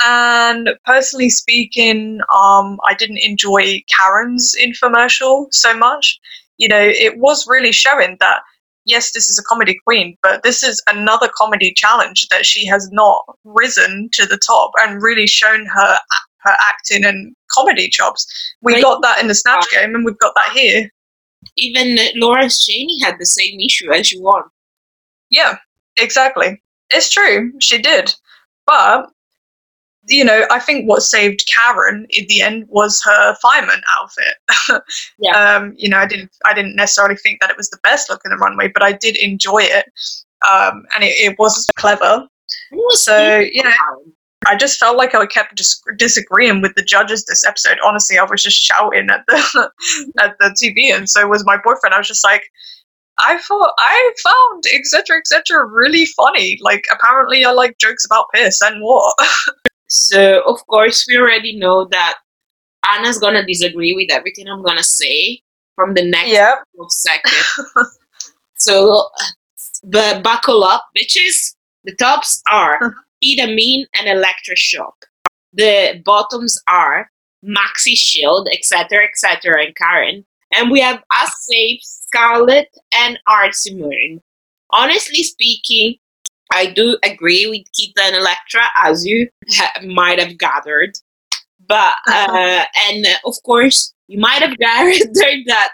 And 0.02 0.70
personally 0.86 1.28
speaking, 1.28 2.20
um, 2.34 2.78
I 2.88 2.94
didn't 2.98 3.18
enjoy 3.18 3.82
Karen's 3.94 4.54
infomercial 4.60 5.46
so 5.52 5.76
much. 5.76 6.18
You 6.56 6.68
know, 6.68 6.80
it 6.80 7.18
was 7.18 7.46
really 7.46 7.72
showing 7.72 8.16
that 8.20 8.40
yes, 8.86 9.12
this 9.12 9.28
is 9.28 9.38
a 9.38 9.42
comedy 9.44 9.76
queen, 9.86 10.16
but 10.22 10.42
this 10.42 10.62
is 10.62 10.82
another 10.90 11.28
comedy 11.36 11.72
challenge 11.76 12.26
that 12.30 12.46
she 12.46 12.66
has 12.66 12.88
not 12.92 13.24
risen 13.44 14.08
to 14.12 14.26
the 14.26 14.38
top 14.38 14.70
and 14.80 15.02
really 15.02 15.26
shown 15.26 15.66
her 15.66 15.98
her 16.42 16.56
acting 16.62 17.04
and 17.04 17.34
comedy 17.50 17.88
chops. 17.88 18.26
We 18.62 18.74
Right. 18.74 18.82
got 18.82 19.02
that 19.02 19.20
in 19.20 19.28
the 19.28 19.34
Snatch 19.34 19.66
game, 19.70 19.94
and 19.94 20.04
we've 20.04 20.18
got 20.18 20.34
that 20.34 20.52
here. 20.52 20.90
Even 21.56 21.98
Lawrence 22.14 22.64
Chaney 22.64 22.98
had 23.02 23.16
the 23.18 23.26
same 23.26 23.60
issue 23.60 23.92
as 23.92 24.10
you 24.10 24.22
won. 24.22 24.42
Yeah, 25.30 25.58
exactly. 25.98 26.62
It's 26.90 27.10
true. 27.12 27.52
She 27.60 27.78
did. 27.78 28.14
But, 28.66 29.10
you 30.08 30.24
know, 30.24 30.44
I 30.50 30.58
think 30.58 30.88
what 30.88 31.02
saved 31.02 31.48
Karen 31.52 32.06
in 32.10 32.26
the 32.28 32.42
end 32.42 32.66
was 32.68 33.00
her 33.04 33.36
fireman 33.40 33.82
outfit. 33.98 34.34
Yeah. 35.18 35.56
Um, 35.56 35.74
you 35.76 35.88
know, 35.88 35.98
I 35.98 36.06
didn't 36.06 36.30
I 36.44 36.54
didn't 36.54 36.74
necessarily 36.76 37.16
think 37.16 37.40
that 37.40 37.50
it 37.50 37.56
was 37.56 37.68
the 37.70 37.78
best 37.82 38.08
look 38.08 38.22
in 38.24 38.30
the 38.30 38.38
runway, 38.38 38.68
but 38.68 38.82
I 38.82 38.92
did 38.92 39.16
enjoy 39.16 39.60
it. 39.62 39.84
Um, 40.50 40.84
and 40.94 41.04
it, 41.04 41.14
it 41.18 41.38
was 41.38 41.66
clever. 41.76 42.26
It 42.70 42.96
So, 42.98 43.38
you 43.38 43.62
know. 43.62 43.72
I 44.46 44.56
just 44.56 44.78
felt 44.78 44.96
like 44.96 45.14
I 45.14 45.26
kept 45.26 45.54
just 45.54 45.82
disagreeing 45.98 46.62
with 46.62 46.74
the 46.74 46.82
judges 46.82 47.26
this 47.26 47.44
episode. 47.44 47.76
Honestly, 47.84 48.16
I 48.16 48.24
was 48.24 48.42
just 48.42 48.58
shouting 48.58 49.10
at 49.10 49.22
the 49.28 49.70
at 50.18 50.38
the 50.38 50.56
TV, 50.58 50.94
and 50.96 51.10
so 51.10 51.26
was 51.28 51.44
my 51.44 51.58
boyfriend. 51.62 51.94
I 51.94 51.98
was 51.98 52.08
just 52.08 52.24
like, 52.24 52.44
I 53.20 53.38
thought 53.38 53.72
I 53.78 54.12
found 54.22 54.64
etc. 54.74 55.18
etc. 55.18 55.66
really 55.66 56.06
funny. 56.06 56.58
Like 56.60 56.84
apparently, 56.92 57.44
I 57.44 57.52
like 57.52 57.78
jokes 57.78 58.04
about 58.04 58.26
piss 58.34 58.60
and 58.60 58.82
what. 58.82 59.14
So 59.92 60.42
of 60.46 60.64
course 60.68 61.04
we 61.08 61.16
already 61.16 61.56
know 61.58 61.84
that 61.90 62.14
Anna's 62.88 63.18
gonna 63.18 63.44
disagree 63.44 63.92
with 63.92 64.08
everything 64.12 64.46
I'm 64.46 64.62
gonna 64.62 64.84
say 64.84 65.42
from 65.74 65.94
the 65.94 66.08
next 66.08 66.62
of 66.78 66.92
seconds. 66.92 67.60
so 68.56 69.08
but 69.82 70.22
buckle 70.22 70.62
up, 70.64 70.86
bitches. 70.96 71.54
The 71.84 71.94
tops 71.96 72.42
are 72.50 72.78
Ida 73.24 73.42
and 73.42 74.08
Elektra 74.08 74.56
Shock. 74.56 75.06
The 75.52 76.02
bottoms 76.04 76.56
are 76.68 77.10
Maxi 77.44 77.94
Shield, 77.96 78.48
etc., 78.52 79.04
etc., 79.04 79.64
and 79.64 79.74
Karen. 79.74 80.24
And 80.52 80.70
we 80.70 80.80
have 80.80 81.02
Us 81.22 81.32
Safe, 81.40 81.80
Scarlet, 81.82 82.68
and 82.94 83.18
Moon. 83.72 84.20
Honestly 84.70 85.22
speaking, 85.22 85.96
I 86.52 86.66
do 86.66 86.98
agree 87.04 87.46
with 87.46 87.66
Kita 87.72 88.02
and 88.02 88.16
Elektra, 88.16 88.62
as 88.84 89.06
you 89.06 89.28
ha- 89.50 89.80
might 89.84 90.18
have 90.18 90.38
gathered. 90.38 90.98
But 91.66 91.94
uh, 92.08 92.64
and 92.88 93.06
uh, 93.06 93.18
of 93.24 93.34
course, 93.44 93.94
you 94.08 94.18
might 94.18 94.42
have 94.42 94.56
gathered 94.58 95.44
that 95.46 95.72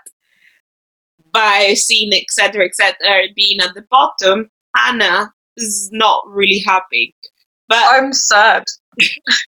by 1.33 1.75
seeing 1.75 2.13
etc. 2.13 2.67
etc. 2.67 3.29
being 3.35 3.61
at 3.61 3.75
the 3.75 3.85
bottom, 3.91 4.51
Hannah 4.75 5.33
is 5.57 5.91
not 5.93 6.23
really 6.29 6.59
happy. 6.59 7.15
But 7.69 7.83
I'm 7.83 8.13
sad. 8.13 8.65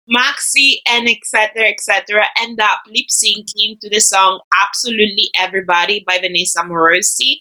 Maxi 0.10 0.77
and 0.88 1.08
Etcetera 1.08 1.69
Etcetera 1.69 2.25
end 2.39 2.60
up 2.60 2.79
lip 2.88 3.08
syncing 3.10 3.79
to 3.79 3.89
the 3.89 3.99
song 3.99 4.41
"Absolutely 4.65 5.29
Everybody" 5.36 6.03
by 6.08 6.19
Vanessa 6.19 6.60
Amorosi, 6.60 7.39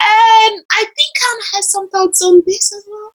and 0.00 0.64
I 0.72 0.84
think 0.84 1.16
Ana 1.32 1.42
has 1.54 1.70
some 1.70 1.88
thoughts 1.90 2.22
on 2.22 2.42
this 2.46 2.72
as 2.72 2.84
well. 2.88 3.12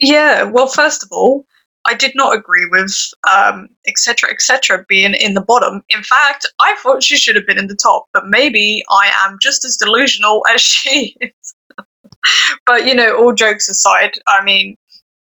Yeah, 0.00 0.42
well, 0.44 0.66
first 0.66 1.02
of 1.02 1.08
all, 1.12 1.46
I 1.86 1.94
did 1.94 2.12
not 2.14 2.34
agree 2.34 2.66
with 2.70 2.94
um, 3.30 3.68
Etcetera 3.86 4.30
Etcetera 4.32 4.84
being 4.88 5.14
in 5.14 5.34
the 5.34 5.42
bottom. 5.42 5.82
In 5.90 6.02
fact, 6.02 6.46
I 6.60 6.74
thought 6.76 7.02
she 7.02 7.16
should 7.16 7.36
have 7.36 7.46
been 7.46 7.58
in 7.58 7.66
the 7.66 7.76
top, 7.76 8.06
but 8.12 8.26
maybe 8.26 8.82
I 8.90 9.12
am 9.26 9.38
just 9.40 9.64
as 9.64 9.76
delusional 9.76 10.42
as 10.52 10.60
she 10.60 11.16
is. 11.20 11.54
but 12.66 12.86
you 12.86 12.94
know, 12.94 13.16
all 13.16 13.34
jokes 13.34 13.68
aside, 13.68 14.12
I 14.26 14.42
mean, 14.42 14.76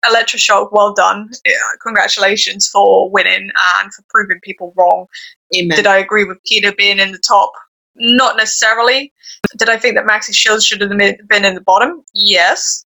Elektra 0.08 0.38
Shock, 0.38 0.72
well 0.72 0.92
done. 0.92 1.30
Yeah, 1.44 1.52
congratulations 1.82 2.68
for 2.68 3.10
winning 3.10 3.50
and 3.76 3.94
for 3.94 4.02
proving 4.08 4.40
people 4.42 4.72
wrong. 4.76 5.06
Amen. 5.56 5.76
Did 5.76 5.86
I 5.86 5.98
agree 5.98 6.24
with 6.24 6.38
Kita 6.50 6.76
being 6.76 6.98
in 6.98 7.12
the 7.12 7.18
top? 7.18 7.52
Not 7.94 8.36
necessarily. 8.36 9.12
Did 9.56 9.68
I 9.68 9.76
think 9.76 9.96
that 9.96 10.06
Maxi 10.06 10.34
Shields 10.34 10.66
should 10.66 10.80
have 10.80 10.90
been 10.90 11.18
been 11.28 11.44
in 11.44 11.54
the 11.54 11.60
bottom? 11.60 12.02
Yes. 12.14 12.84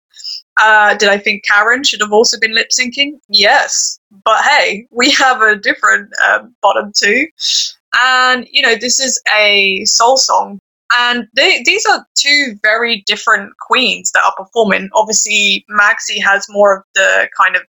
Uh, 0.61 0.95
did 0.95 1.09
I 1.09 1.17
think 1.17 1.45
Karen 1.45 1.83
should 1.85 2.01
have 2.01 2.13
also 2.13 2.39
been 2.39 2.55
lip 2.55 2.69
syncing? 2.69 3.19
Yes. 3.29 3.99
But 4.25 4.45
hey, 4.45 4.87
we 4.91 5.11
have 5.13 5.41
a 5.41 5.57
different 5.57 6.11
uh, 6.23 6.41
bottom 6.61 6.93
two. 6.95 7.27
And, 7.99 8.47
you 8.51 8.63
know, 8.63 8.77
this 8.77 9.01
is 9.01 9.21
a 9.37 9.85
soul 9.85 10.17
song. 10.17 10.61
And 10.93 11.29
they, 11.35 11.63
these 11.65 11.87
are 11.87 12.05
two 12.19 12.57
very 12.63 13.03
different 13.07 13.53
queens 13.59 14.11
that 14.13 14.23
are 14.25 14.35
performing. 14.37 14.89
Obviously, 14.95 15.65
Maxi 15.71 16.23
has 16.23 16.47
more 16.49 16.79
of 16.79 16.83
the 16.95 17.29
kind 17.39 17.57
of 17.57 17.63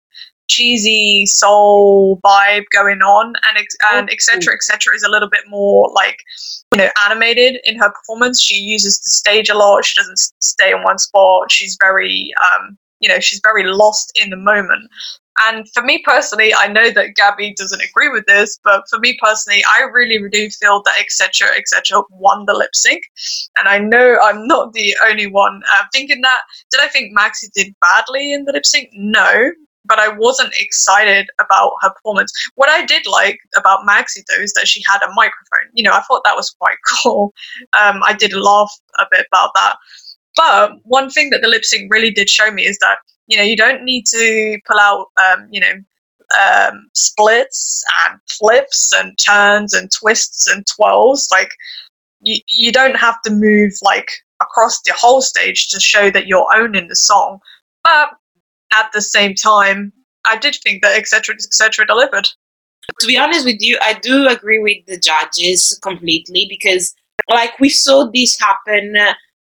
cheesy 0.48 1.26
soul 1.26 2.18
vibe 2.24 2.64
going 2.72 3.00
on, 3.02 3.34
and 3.48 3.66
and 3.92 4.10
Etcetera 4.10 4.54
Etcetera 4.54 4.94
is 4.94 5.02
a 5.02 5.10
little 5.10 5.28
bit 5.28 5.44
more 5.48 5.90
like 5.94 6.18
you 6.72 6.78
know 6.78 6.88
animated 7.06 7.60
in 7.64 7.78
her 7.78 7.90
performance. 7.90 8.40
She 8.40 8.56
uses 8.56 9.00
the 9.00 9.10
stage 9.10 9.48
a 9.48 9.54
lot. 9.54 9.84
She 9.84 10.00
doesn't 10.00 10.18
stay 10.40 10.72
in 10.72 10.82
one 10.82 10.98
spot. 10.98 11.52
She's 11.52 11.76
very 11.80 12.32
um, 12.42 12.78
you 13.00 13.08
know 13.08 13.20
she's 13.20 13.40
very 13.42 13.64
lost 13.64 14.12
in 14.20 14.30
the 14.30 14.36
moment. 14.36 14.90
And 15.46 15.66
for 15.72 15.82
me 15.82 16.02
personally, 16.04 16.52
I 16.54 16.68
know 16.68 16.90
that 16.90 17.14
Gabby 17.14 17.54
doesn't 17.54 17.80
agree 17.80 18.10
with 18.10 18.26
this, 18.26 18.58
but 18.62 18.82
for 18.90 18.98
me 18.98 19.16
personally, 19.22 19.64
I 19.74 19.82
really 19.84 20.18
do 20.28 20.50
feel 20.50 20.82
that 20.82 20.94
Etcetera 21.00 21.48
Etcetera 21.56 22.02
won 22.10 22.44
the 22.46 22.54
lip 22.54 22.74
sync, 22.74 23.02
and 23.58 23.68
I 23.68 23.78
know 23.78 24.18
I'm 24.22 24.46
not 24.46 24.72
the 24.72 24.94
only 25.08 25.26
one 25.26 25.62
uh, 25.72 25.84
thinking 25.92 26.20
that. 26.22 26.42
Did 26.70 26.80
I 26.80 26.88
think 26.88 27.16
Maxi 27.16 27.50
did 27.54 27.74
badly 27.80 28.32
in 28.32 28.44
the 28.44 28.52
lip 28.52 28.66
sync? 28.66 28.90
No, 28.92 29.52
but 29.90 29.98
I 29.98 30.08
wasn't 30.08 30.54
excited 30.58 31.28
about 31.40 31.72
her 31.80 31.90
performance. 31.90 32.32
What 32.54 32.68
I 32.68 32.84
did 32.84 33.06
like 33.06 33.38
about 33.56 33.86
Maxi 33.86 34.22
though 34.28 34.42
is 34.42 34.52
that 34.54 34.68
she 34.68 34.82
had 34.86 35.02
a 35.02 35.12
microphone. 35.14 35.70
You 35.74 35.82
know, 35.84 35.92
I 35.92 36.02
thought 36.02 36.22
that 36.24 36.36
was 36.36 36.50
quite 36.50 36.76
cool. 37.02 37.32
Um, 37.80 38.00
I 38.04 38.14
did 38.14 38.32
laugh 38.32 38.72
a 38.98 39.06
bit 39.10 39.26
about 39.32 39.50
that. 39.54 39.76
But 40.36 40.72
one 40.84 41.10
thing 41.10 41.30
that 41.30 41.42
the 41.42 41.48
lip 41.48 41.64
sync 41.64 41.92
really 41.92 42.10
did 42.10 42.30
show 42.30 42.50
me 42.50 42.64
is 42.64 42.78
that 42.78 42.98
you 43.26 43.36
know 43.36 43.42
you 43.42 43.56
don't 43.56 43.84
need 43.84 44.04
to 44.06 44.58
pull 44.66 44.78
out 44.78 45.06
um, 45.20 45.48
you 45.50 45.60
know 45.60 45.74
um, 46.38 46.88
splits 46.94 47.84
and 48.06 48.20
flips 48.28 48.92
and 48.94 49.18
turns 49.18 49.74
and 49.74 49.90
twists 49.90 50.46
and 50.46 50.64
twirls. 50.66 51.28
Like 51.30 51.50
you, 52.20 52.40
you 52.46 52.72
don't 52.72 52.96
have 52.96 53.20
to 53.22 53.30
move 53.30 53.72
like 53.82 54.10
across 54.40 54.80
the 54.82 54.94
whole 54.96 55.22
stage 55.22 55.68
to 55.68 55.80
show 55.80 56.10
that 56.10 56.26
you're 56.26 56.46
owning 56.54 56.88
the 56.88 56.96
song. 56.96 57.40
But 57.84 58.10
at 58.74 58.90
the 58.92 59.02
same 59.02 59.34
time, 59.34 59.92
I 60.26 60.36
did 60.36 60.56
think 60.62 60.82
that 60.82 60.96
Etcetera 60.98 61.34
Etcetera 61.34 61.86
delivered. 61.86 62.28
to 63.00 63.06
be 63.06 63.16
honest 63.16 63.44
with 63.44 63.60
you, 63.60 63.78
I 63.80 63.94
do 63.94 64.28
agree 64.28 64.60
with 64.60 64.84
the 64.86 64.98
judges 64.98 65.78
completely 65.82 66.46
because, 66.48 66.94
like, 67.28 67.58
we 67.58 67.68
saw 67.68 68.10
this 68.12 68.38
happen 68.38 68.94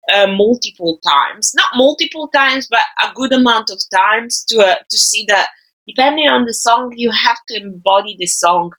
uh, 0.09 0.19
uh, 0.19 0.27
multiple 0.27 1.01
times. 1.07 1.53
Not 1.55 1.69
multiple 1.77 2.29
times, 2.29 2.69
but 2.71 2.81
a 3.03 3.13
good 3.15 3.33
amount 3.33 3.71
of 3.71 3.81
times 3.95 4.45
to 4.47 4.59
uh, 4.61 4.77
to 4.91 4.99
see 4.99 5.25
that 5.29 5.49
depending 5.87 6.29
on 6.29 6.45
the 6.45 6.55
song, 6.55 6.93
you 6.97 7.11
have 7.11 7.39
to 7.49 7.61
embody 7.61 8.17
the 8.19 8.27
song 8.27 8.73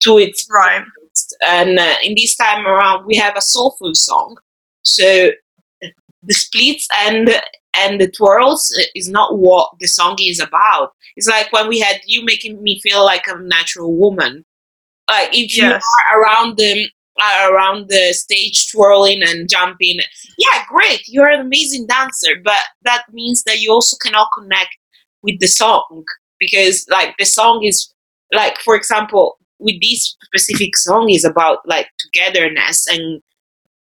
to 0.00 0.18
its 0.18 0.46
Right. 0.50 0.84
And 1.48 1.78
uh, 1.78 1.94
in 2.04 2.14
this 2.16 2.36
time 2.36 2.66
around, 2.66 3.04
we 3.06 3.16
have 3.16 3.36
a 3.36 3.42
soulful 3.42 3.94
song, 3.94 4.36
so 4.82 5.30
the 6.22 6.34
splits 6.34 6.86
and 7.00 7.30
and 7.76 8.00
the 8.00 8.10
twirls 8.10 8.74
is 8.94 9.08
not 9.08 9.38
what 9.38 9.70
the 9.80 9.86
song 9.86 10.16
is 10.20 10.40
about. 10.40 10.92
It's 11.16 11.28
like 11.28 11.52
when 11.52 11.68
we 11.68 11.80
had 11.80 12.00
you 12.06 12.24
making 12.24 12.62
me 12.62 12.80
feel 12.80 13.04
like 13.04 13.26
a 13.26 13.38
natural 13.38 13.94
woman. 13.96 14.44
Like 15.08 15.30
if 15.32 15.56
you 15.56 15.64
are 15.64 16.20
around 16.20 16.58
the 16.58 16.84
are 16.84 16.97
Uh, 17.20 17.48
around 17.50 17.88
the 17.88 18.12
stage 18.12 18.70
twirling 18.70 19.22
and 19.22 19.48
jumping, 19.48 19.98
yeah, 20.38 20.62
great, 20.68 21.02
you're 21.08 21.28
an 21.28 21.40
amazing 21.40 21.86
dancer. 21.86 22.32
But 22.44 22.62
that 22.82 23.04
means 23.12 23.42
that 23.44 23.60
you 23.60 23.72
also 23.72 23.96
cannot 24.00 24.28
connect 24.36 24.76
with 25.22 25.40
the 25.40 25.48
song 25.48 26.04
because 26.38 26.86
like 26.90 27.14
the 27.18 27.24
song 27.24 27.64
is 27.64 27.92
like 28.32 28.56
for 28.58 28.76
example 28.76 29.36
with 29.58 29.74
this 29.82 30.16
specific 30.22 30.76
song 30.76 31.10
is 31.10 31.24
about 31.24 31.58
like 31.66 31.88
togetherness 31.98 32.86
and 32.86 33.20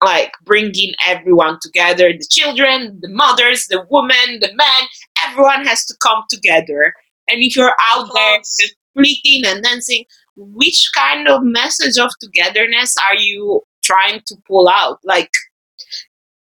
like 0.03 0.33
bringing 0.45 0.93
everyone 1.07 1.57
together 1.63 2.13
the 2.13 2.27
children 2.33 2.99
the 3.01 3.09
mothers 3.11 3.67
the 3.69 3.87
women 3.91 4.41
the 4.41 4.51
men 4.55 4.89
everyone 5.29 5.65
has 5.65 5.85
to 5.87 5.95
come 6.01 6.23
together. 6.29 6.93
And 7.29 7.43
if 7.43 7.57
you're 7.57 7.75
out 7.83 8.09
there 8.15 8.39
just 8.39 8.75
splitting 8.91 9.45
and 9.47 9.63
dancing 9.63 10.05
which 10.37 10.91
kind 10.97 11.29
of 11.29 11.43
message 11.43 11.99
of 11.99 12.11
togetherness 12.21 12.97
are 13.09 13.17
you 13.17 13.63
trying 13.83 14.21
to 14.27 14.37
pull 14.47 14.69
out? 14.69 14.99
Like 15.05 15.31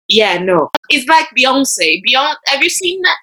yeah 0.08 0.38
no. 0.38 0.70
It's 0.90 1.08
like 1.08 1.28
beyonce. 1.38 2.02
Beyonce. 2.08 2.36
have 2.48 2.64
you 2.64 2.70
seen 2.70 3.02
that? 3.02 3.18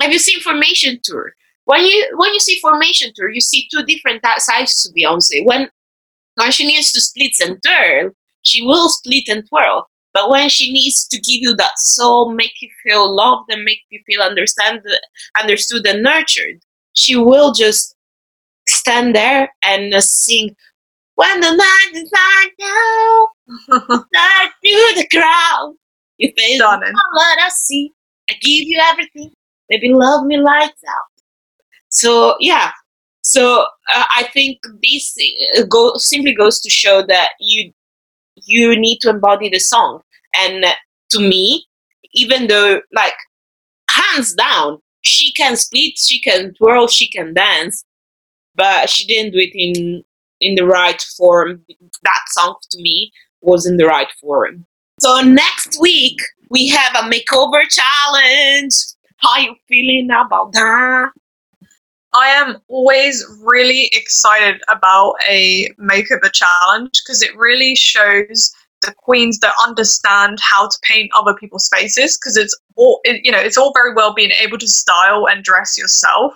Have 0.00 0.12
you 0.12 0.18
seen 0.18 0.40
formation 0.40 0.98
tour? 1.02 1.32
When 1.64 1.84
you 1.84 2.12
when 2.16 2.32
you 2.32 2.40
see 2.40 2.58
formation 2.60 3.12
tour 3.14 3.30
you 3.30 3.40
see 3.40 3.68
two 3.70 3.84
different 3.84 4.22
sides 4.38 4.82
to 4.82 4.92
beyonce 4.92 5.44
when 5.44 5.68
when 6.36 6.52
she 6.52 6.66
needs 6.66 6.92
to 6.92 7.00
split 7.00 7.32
and 7.40 7.58
twirl 7.62 8.10
she 8.42 8.62
will 8.62 8.88
split 8.88 9.28
and 9.28 9.48
twirl. 9.48 9.88
But 10.12 10.30
when 10.30 10.48
she 10.48 10.72
needs 10.72 11.06
to 11.08 11.16
give 11.18 11.42
you 11.42 11.54
that 11.56 11.78
soul 11.78 12.32
make 12.32 12.52
you 12.62 12.70
feel 12.82 13.14
loved 13.14 13.50
and 13.50 13.64
make 13.64 13.80
you 13.90 14.00
feel 14.06 14.22
understand 14.22 14.80
understood 15.38 15.86
and 15.86 16.02
nurtured 16.02 16.60
she 16.96 17.14
will 17.14 17.52
just 17.52 17.95
stand 18.68 19.14
there 19.14 19.52
and 19.62 19.94
uh, 19.94 20.00
sing 20.00 20.54
when 21.14 21.40
the 21.40 21.50
night 21.50 21.90
is 21.94 22.12
like 22.12 22.52
now 22.58 23.28
start 23.78 24.52
through 24.62 25.02
the 25.02 25.06
crowd 25.10 25.74
you 26.18 26.32
face 26.36 26.56
Stunning. 26.58 26.92
what 27.12 27.38
I 27.42 27.48
see. 27.50 27.92
I 28.30 28.34
give 28.34 28.66
you 28.66 28.80
everything. 28.90 29.32
Baby 29.68 29.92
love 29.92 30.24
me 30.24 30.38
lights 30.38 30.82
out. 30.88 31.22
So 31.88 32.36
yeah. 32.40 32.70
So 33.22 33.62
uh, 33.94 34.04
I 34.16 34.28
think 34.32 34.58
this 34.82 35.14
uh, 35.58 35.64
go 35.64 35.96
simply 35.96 36.34
goes 36.34 36.60
to 36.60 36.70
show 36.70 37.02
that 37.06 37.30
you 37.40 37.72
you 38.36 38.78
need 38.78 38.98
to 39.00 39.10
embody 39.10 39.48
the 39.48 39.58
song. 39.58 40.00
And 40.34 40.64
uh, 40.64 40.72
to 41.10 41.20
me 41.20 41.66
even 42.14 42.46
though 42.46 42.80
like 42.92 43.14
hands 43.90 44.34
down 44.34 44.78
she 45.02 45.32
can 45.32 45.56
split 45.56 45.92
she 45.96 46.20
can 46.20 46.52
twirl 46.54 46.88
she 46.88 47.08
can 47.08 47.34
dance 47.34 47.84
but 48.56 48.90
she 48.90 49.06
didn't 49.06 49.32
do 49.32 49.38
it 49.38 49.50
in 49.54 50.02
in 50.40 50.54
the 50.54 50.66
right 50.66 51.00
form. 51.16 51.64
That 52.02 52.20
song 52.28 52.56
to 52.70 52.82
me 52.82 53.12
was 53.40 53.66
in 53.66 53.76
the 53.76 53.86
right 53.86 54.10
form. 54.20 54.66
So 55.00 55.20
next 55.20 55.80
week 55.80 56.18
we 56.50 56.68
have 56.68 56.94
a 56.94 57.08
makeover 57.08 57.62
challenge. 57.68 58.74
How 59.18 59.38
you 59.38 59.54
feeling 59.68 60.08
about 60.10 60.52
that? 60.52 61.10
I 62.14 62.28
am 62.28 62.56
always 62.68 63.24
really 63.42 63.90
excited 63.92 64.62
about 64.68 65.14
a 65.28 65.68
makeover 65.80 66.32
challenge 66.32 66.90
because 67.04 67.22
it 67.22 67.36
really 67.36 67.74
shows 67.74 68.54
the 68.82 68.94
queens 68.94 69.38
that 69.40 69.54
understand 69.66 70.38
how 70.40 70.68
to 70.68 70.78
paint 70.82 71.10
other 71.14 71.34
people's 71.34 71.68
faces 71.74 72.18
because 72.18 72.36
it's 72.36 72.58
all 72.76 73.00
you 73.04 73.32
know 73.32 73.38
it's 73.38 73.56
all 73.56 73.72
very 73.74 73.92
well 73.94 74.14
being 74.14 74.30
able 74.40 74.58
to 74.58 74.68
style 74.68 75.26
and 75.28 75.42
dress 75.44 75.76
yourself 75.78 76.34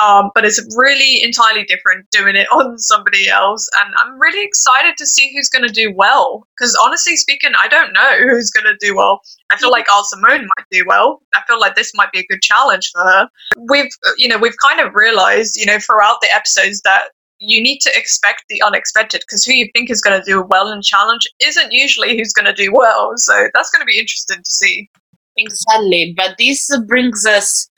Um, 0.00 0.30
but 0.34 0.44
it's 0.44 0.60
really 0.76 1.22
entirely 1.22 1.64
different 1.64 2.06
doing 2.10 2.36
it 2.36 2.46
on 2.52 2.78
somebody 2.78 3.28
else. 3.28 3.68
And 3.80 3.94
I'm 3.98 4.18
really 4.20 4.44
excited 4.44 4.96
to 4.98 5.06
see 5.06 5.32
who's 5.34 5.48
going 5.48 5.66
to 5.66 5.72
do 5.72 5.92
well. 5.94 6.46
Because 6.56 6.76
honestly 6.84 7.16
speaking, 7.16 7.52
I 7.58 7.68
don't 7.68 7.92
know 7.92 8.18
who's 8.28 8.50
going 8.50 8.66
to 8.66 8.76
do 8.80 8.94
well. 8.94 9.20
I 9.50 9.56
feel 9.56 9.70
like 9.70 9.86
Art 9.92 10.06
Simone 10.06 10.46
might 10.56 10.66
do 10.70 10.84
well. 10.86 11.20
I 11.34 11.40
feel 11.46 11.60
like 11.60 11.76
this 11.76 11.92
might 11.94 12.12
be 12.12 12.20
a 12.20 12.26
good 12.26 12.42
challenge 12.42 12.90
for 12.92 13.02
her. 13.02 13.28
We've, 13.70 13.90
you 14.18 14.28
know, 14.28 14.38
we've 14.38 14.56
kind 14.62 14.80
of 14.80 14.94
realized, 14.94 15.56
you 15.56 15.66
know, 15.66 15.78
throughout 15.78 16.20
the 16.20 16.28
episodes 16.34 16.82
that 16.82 17.08
you 17.38 17.62
need 17.62 17.80
to 17.80 17.90
expect 17.94 18.44
the 18.48 18.62
unexpected 18.62 19.20
because 19.20 19.44
who 19.44 19.52
you 19.52 19.68
think 19.74 19.90
is 19.90 20.00
going 20.00 20.18
to 20.18 20.24
do 20.24 20.42
well 20.48 20.72
in 20.72 20.80
challenge 20.82 21.28
isn't 21.40 21.72
usually 21.72 22.16
who's 22.16 22.32
going 22.32 22.46
to 22.46 22.52
do 22.52 22.72
well. 22.72 23.12
So 23.16 23.48
that's 23.54 23.70
going 23.70 23.80
to 23.80 23.86
be 23.86 23.98
interesting 23.98 24.38
to 24.38 24.52
see. 24.52 24.90
Exactly. 25.36 26.14
But 26.16 26.36
this 26.38 26.70
brings 26.86 27.26
us 27.26 27.68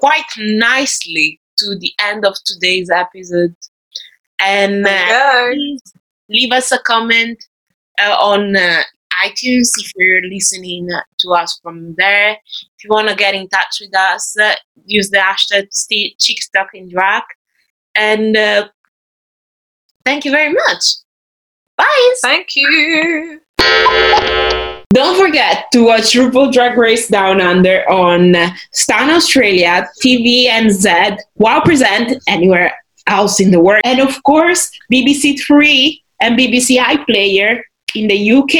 quite 0.00 0.24
nicely 0.38 1.40
to 1.58 1.76
the 1.78 1.92
end 2.00 2.24
of 2.24 2.34
today's 2.44 2.90
episode. 2.90 3.54
And 4.40 4.86
uh, 4.86 5.48
please 5.50 5.82
leave 6.28 6.52
us 6.52 6.72
a 6.72 6.78
comment 6.78 7.44
uh, 8.00 8.16
on 8.18 8.56
uh, 8.56 8.82
iTunes 9.24 9.68
if 9.78 9.92
you're 9.96 10.22
listening 10.28 10.88
to 11.20 11.30
us 11.30 11.58
from 11.62 11.94
there. 11.96 12.32
If 12.32 12.84
you 12.84 12.90
want 12.90 13.08
to 13.08 13.14
get 13.14 13.34
in 13.34 13.48
touch 13.48 13.78
with 13.80 13.94
us, 13.96 14.36
uh, 14.38 14.54
use 14.84 15.10
the 15.10 15.18
hashtag 15.18 15.68
ChickStuckInDrag. 16.18 17.22
And 17.94 18.36
uh, 18.36 18.68
thank 20.04 20.24
you 20.24 20.30
very 20.30 20.52
much. 20.52 20.84
Bye. 21.76 22.14
Thank 22.22 22.48
you. 22.56 23.40
Don't 24.92 25.18
forget 25.18 25.72
to 25.72 25.86
watch 25.86 26.12
RuPaul 26.12 26.52
Drag 26.52 26.76
Race 26.76 27.08
Down 27.08 27.40
Under 27.40 27.88
on 27.90 28.34
Stan 28.72 29.08
Australia, 29.08 29.88
tv 30.04 30.46
TVNZ, 30.48 31.16
Wow 31.36 31.62
Present, 31.64 32.22
anywhere 32.28 32.76
else 33.06 33.40
in 33.40 33.50
the 33.52 33.60
world. 33.60 33.80
And 33.84 34.00
of 34.00 34.22
course, 34.22 34.70
BBC 34.92 35.40
Three 35.40 36.02
and 36.20 36.38
BBC 36.38 36.78
iPlayer 36.78 37.62
in 37.94 38.08
the 38.08 38.32
UK. 38.32 38.54